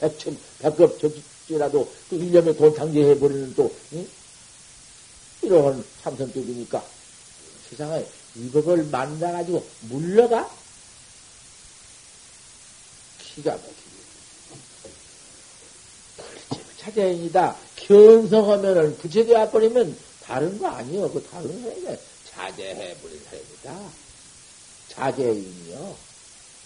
백천 0.00 0.36
백급 0.60 0.98
적지라도 1.00 1.88
그 2.08 2.16
일념에 2.16 2.54
돈 2.54 2.74
장제해 2.74 3.18
버리는 3.18 3.52
또 3.54 3.72
응? 3.94 4.06
이런 5.42 5.84
참선법이니까 6.02 6.84
세상에 7.70 8.06
이 8.36 8.50
법을 8.50 8.84
만나가지고 8.84 9.64
물러가? 9.90 10.48
기가 13.34 13.52
막히게. 13.52 13.74
차자인이다. 16.78 17.56
견성하면은 17.76 18.98
부채되어 18.98 19.50
버리면 19.50 19.96
다른 20.22 20.58
거 20.58 20.68
아니요. 20.68 21.10
그 21.10 21.22
다른 21.22 21.62
거야. 21.62 21.96
자제해 22.30 22.96
버린 22.96 23.20
사람이다. 23.24 23.90
자제인이요. 24.88 25.96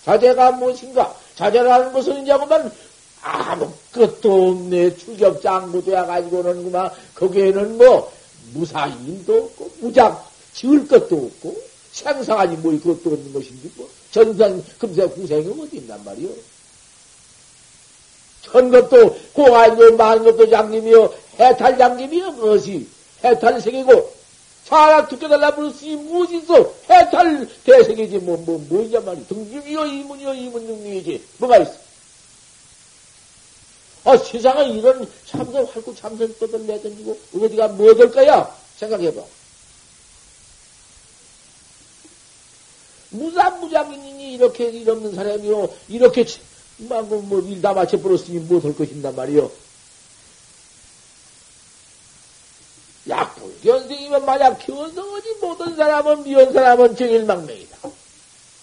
자제가 0.05 0.53
무엇인가? 0.53 1.17
자제라는 1.37 1.93
것은 1.93 2.23
이제그만 2.23 2.73
아무것도 3.21 4.51
없네. 4.51 4.97
출격장구 4.97 5.85
되어가지고는 5.85 6.65
그만 6.65 6.91
거기에는 7.15 7.79
뭐 7.79 8.13
무사임도 8.55 9.37
없고, 9.37 9.73
무작 9.81 10.31
지을 10.55 10.89
것도 10.89 11.17
없고, 11.17 11.63
생사하니 11.93 12.57
뭐 12.57 12.73
그것도 12.73 13.11
없는 13.11 13.33
것인지, 13.33 13.71
뭐, 13.77 13.89
전생, 14.11 14.65
금세 14.79 15.03
후생이 15.03 15.61
어디 15.61 15.79
있단 15.79 16.03
말이요. 16.05 16.31
천 18.43 18.71
것도 18.71 19.19
공아이고 19.33 19.97
만 19.97 20.25
것도 20.25 20.49
장님이요, 20.49 21.15
해탈 21.39 21.79
장님이요, 21.79 22.33
무엇이 22.33 22.89
해탈 23.25 23.61
세계고, 23.61 24.19
사람 24.65 25.09
두께달라 25.09 25.55
부르으니 25.55 25.97
무엇이 25.97 26.39
있어? 26.39 26.75
해탈 26.91 27.49
대세계지, 27.65 28.19
뭐, 28.19 28.37
뭐, 28.37 28.59
뭐냐 28.69 29.01
말이야. 29.01 29.25
등중이요, 29.27 29.87
이문이요, 29.87 30.35
이문 30.35 30.67
능력이지. 30.67 31.25
뭐가 31.39 31.59
있어? 31.59 31.73
아, 34.05 34.17
세상에 34.17 34.69
이런 34.69 35.11
참선, 35.27 35.65
활구 35.65 35.95
참선 35.95 36.35
떠들 36.39 36.67
내던지고, 36.67 37.19
어디가 37.35 37.69
뭐될 37.69 38.11
거야? 38.11 38.55
생각해봐. 38.77 39.23
무사무장이니 43.11 44.35
이렇게 44.35 44.67
일 44.69 44.91
없는 44.91 45.15
사람이요. 45.15 45.69
이렇게, 45.89 46.27
막, 46.79 47.07
뭐, 47.07 47.41
일다 47.41 47.73
맞춰버렸으니 47.73 48.39
뭐될 48.41 48.77
것인단 48.77 49.15
말이요. 49.17 49.51
약불 53.09 53.61
견생이면 53.63 54.25
만약 54.27 54.59
견성하지 54.59 55.37
못한 55.41 55.75
사람은 55.75 56.25
미운 56.25 56.53
사람은 56.53 56.95
정일망명이다. 56.95 57.79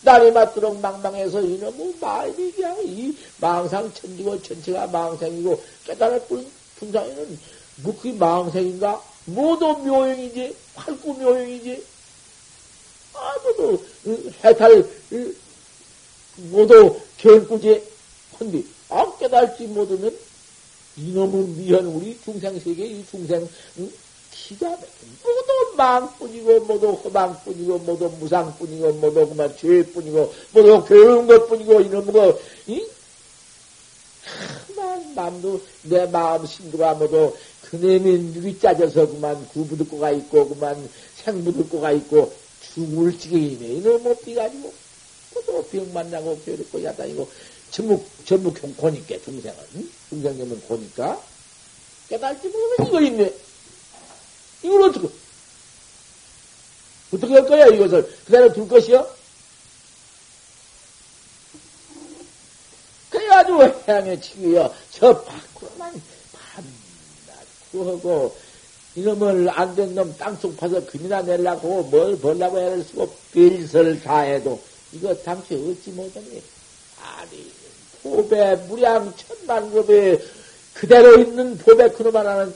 날이 0.04 0.32
맞도록 0.32 0.80
망망해서 0.82 1.42
이놈의 1.42 1.96
말이 2.00 2.52
그냥 2.52 2.78
이 2.84 3.18
망상 3.42 3.92
천지고 3.92 4.40
천체가 4.42 4.88
망상이고 4.88 5.62
깨달을 5.86 6.22
뿐 6.28 6.48
분상에는 6.78 7.40
뭐 7.78 7.98
그게 7.98 8.14
망상인가? 8.14 9.02
모두 9.26 9.66
묘용이지 9.66 10.56
활구 10.76 11.14
묘용이지 11.14 11.84
아무도 13.16 13.84
해탈 14.44 14.88
모두 16.52 17.00
결구지 17.18 17.95
헌데 18.40 18.64
아 18.90 19.12
깨달지 19.18 19.68
못하면 19.68 20.16
이놈의 20.98 21.44
미현 21.58 21.86
우리 21.86 22.18
중생세계 22.24 22.86
이 22.86 23.06
중생 23.10 23.48
기가 24.32 24.70
막힌 24.70 24.88
모두 25.24 25.76
망뿐이고 25.78 26.60
모두 26.62 26.92
허망뿐이고 26.92 27.80
모두 27.80 28.10
무상뿐이고 28.20 28.94
모두 28.94 29.28
그만 29.30 29.56
죄뿐이고 29.58 30.34
모두 30.54 30.86
괴로운 30.86 31.28
것뿐이고 31.28 32.12
거 32.12 32.40
이? 32.68 32.86
그만 34.68 35.16
마음도 35.16 35.62
내 35.84 36.06
마음 36.08 36.46
심도가 36.46 36.94
모두 36.96 37.36
그놈이 37.70 38.18
누이 38.34 38.60
짜져서 38.60 39.08
그만 39.08 39.48
구부듣고가 39.50 40.12
있고 40.12 40.50
그만 40.50 40.90
생부듣고가 41.24 41.92
있고 41.94 42.34
죽을 42.74 43.18
지경이네 43.18 43.66
이놈 43.66 44.04
못 44.04 44.22
비가지고 44.24 44.74
또 45.46 45.64
병만 45.64 46.10
나고 46.12 46.40
괴롭고 46.46 46.84
야다니고 46.84 47.28
전부 47.76 48.02
전부 48.24 48.54
고니까 48.54 49.18
동생은. 49.26 49.58
응? 49.76 49.92
동생님은 50.10 50.62
고니까. 50.62 51.22
깨달지 52.08 52.48
모르면 52.48 52.88
이거 52.88 53.02
있네. 53.02 53.34
이걸 54.64 54.82
어떻게 54.84 55.10
어떻게 57.14 57.34
할 57.34 57.46
거야 57.46 57.66
이것을? 57.68 58.08
그대로 58.26 58.54
둘 58.54 58.68
것이요? 58.70 59.06
그래가지고 63.10 63.64
해양에 63.88 64.20
치기요. 64.22 64.74
저 64.92 65.22
밖으로만 65.22 66.02
밤낮 66.32 67.46
구하고 67.72 68.38
이놈을 68.96 69.50
안 69.50 69.76
된 69.76 69.94
놈 69.96 70.16
땅속 70.18 70.56
파서 70.56 70.86
금이나 70.86 71.22
내려고 71.24 71.84
뭘 71.84 72.18
벌라고 72.18 72.58
애를 72.58 72.84
쓰고 72.86 73.14
빌설 73.34 74.02
다 74.02 74.20
해도 74.20 74.62
이거 74.94 75.14
당시 75.24 75.56
어찌 75.56 75.92
못하니. 75.92 76.42
아니 77.02 77.52
보배 78.06 78.56
무량 78.68 79.12
천만급에 79.18 80.22
그대로 80.76 81.20
있는 81.20 81.58
보배 81.58 81.90
그놈 81.90 82.16
하나는 82.16 82.56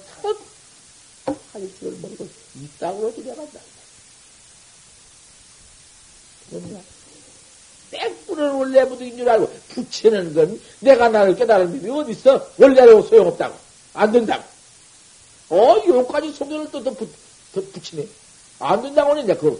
탁할 1.25 1.67
줄 1.79 1.91
모르고 1.93 2.27
이 2.55 2.67
땅으로 2.79 3.13
들여간다. 3.15 3.59
그러냐? 6.51 6.79
땡불을 7.89 8.49
원래 8.51 8.87
부득인 8.87 9.17
줄 9.17 9.27
알고 9.27 9.51
붙이는 9.69 10.35
건 10.35 10.61
내가 10.81 11.09
나를 11.09 11.35
깨달은 11.35 11.81
법이 11.81 11.89
어딨어? 11.89 12.47
원래로 12.59 13.01
소용없다고. 13.01 13.55
안 13.95 14.11
된다고. 14.11 14.43
어, 15.49 15.83
요까지 15.87 16.31
소견을 16.33 16.69
또, 16.71 16.83
또 16.83 16.95
붙이네. 17.73 18.07
안 18.59 18.83
된다고 18.83 19.11
하는데, 19.11 19.35
그거. 19.35 19.57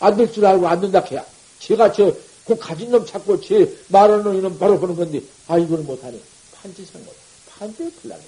안될 0.00 0.32
줄 0.32 0.44
알고 0.44 0.68
안 0.68 0.80
된다 0.80 1.00
해야. 1.10 1.24
제가 1.60 1.92
저, 1.92 2.14
그 2.50 2.56
가진 2.58 2.90
놈 2.90 3.06
찾고 3.06 3.40
제 3.40 3.72
말하는 3.88 4.34
이놈 4.34 4.58
바로 4.58 4.78
보는 4.80 4.96
건데, 4.96 5.22
아, 5.46 5.56
이걸 5.56 5.78
못하네. 5.80 6.18
판지생각. 6.60 7.14
큰일 7.60 7.92
나네. 8.02 8.22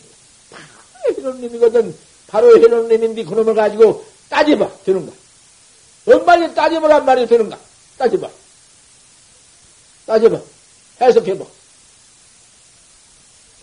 바로 0.51 1.17
해놓님이거든. 1.17 1.97
바로 2.29 2.57
해놓님인데 2.57 3.25
그놈을 3.25 3.55
가지고 3.55 4.05
따져봐. 4.31 4.71
되는가? 4.85 5.13
엄마니 6.07 6.55
따져보란 6.55 7.05
말이 7.05 7.27
되는가? 7.27 7.59
따져봐. 7.99 8.29
따져봐. 10.07 10.41
해석해봐. 11.01 11.45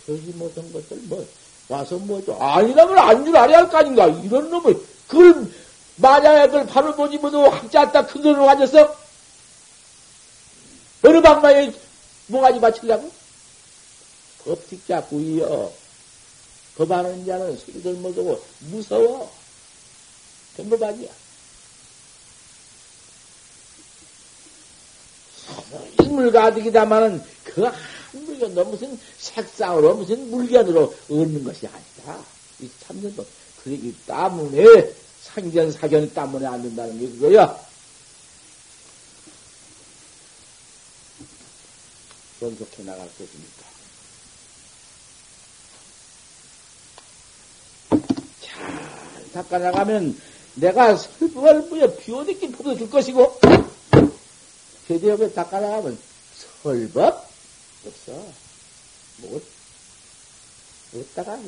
그러지 0.04 0.32
못한 0.34 0.70
것들 0.74 0.98
뭐, 1.04 1.26
와서 1.68 1.96
뭐죠? 1.96 2.36
아니라면 2.38 2.98
안줄 2.98 3.34
알아야 3.34 3.58
할 3.58 3.68
거 3.70 3.78
아닌가? 3.78 4.06
이런 4.08 4.50
놈을, 4.50 4.76
그걸, 5.08 5.46
만약에 5.96 6.46
그걸 6.48 6.66
바로 6.66 6.94
보지 6.94 7.16
못하고 7.18 7.48
학자다 7.48 8.06
큰 8.06 8.20
돈을 8.22 8.44
가졌어? 8.44 8.94
어느 11.04 11.20
방망에 11.20 11.72
뭐가지 12.26 12.60
바치려고? 12.60 13.10
법칙자 14.44 15.04
구이여. 15.04 15.72
법하는 16.76 17.26
자는 17.26 17.56
소리들 17.58 17.94
못하고 17.94 18.42
무서워. 18.60 19.30
전법아니야. 20.56 21.10
인물 26.02 26.32
가득이다마는 26.32 27.22
그 27.44 27.64
한 28.12 28.26
물건도 28.26 28.64
무슨 28.64 28.98
색상으로 29.18 29.94
무슨 29.94 30.30
물건으로 30.30 30.94
얻는 31.08 31.44
것이 31.44 31.66
아니다. 31.66 32.18
이 32.60 32.68
참는 32.80 33.14
법. 33.14 33.26
그러기 33.62 33.94
때문에 34.06 34.92
상견 35.22 35.70
사견 35.72 36.10
때문에 36.12 36.46
안 36.46 36.62
된다는 36.62 36.98
게 36.98 37.08
그거야. 37.08 37.56
어떻게 42.46 42.82
나갈 42.82 43.08
것입니까? 43.16 43.70
잘 48.40 49.32
닦아나가면 49.32 50.20
내가 50.54 50.96
설법을 50.96 51.62
뭐야 51.68 51.96
비오니까 51.96 52.48
풀어줄 52.56 52.90
것이고 52.90 53.38
제대로 54.88 55.32
닦아나가면 55.32 55.98
설법 56.62 57.30
없어. 57.86 58.12
못, 59.18 59.42
못 60.92 61.14
닦아. 61.14 61.38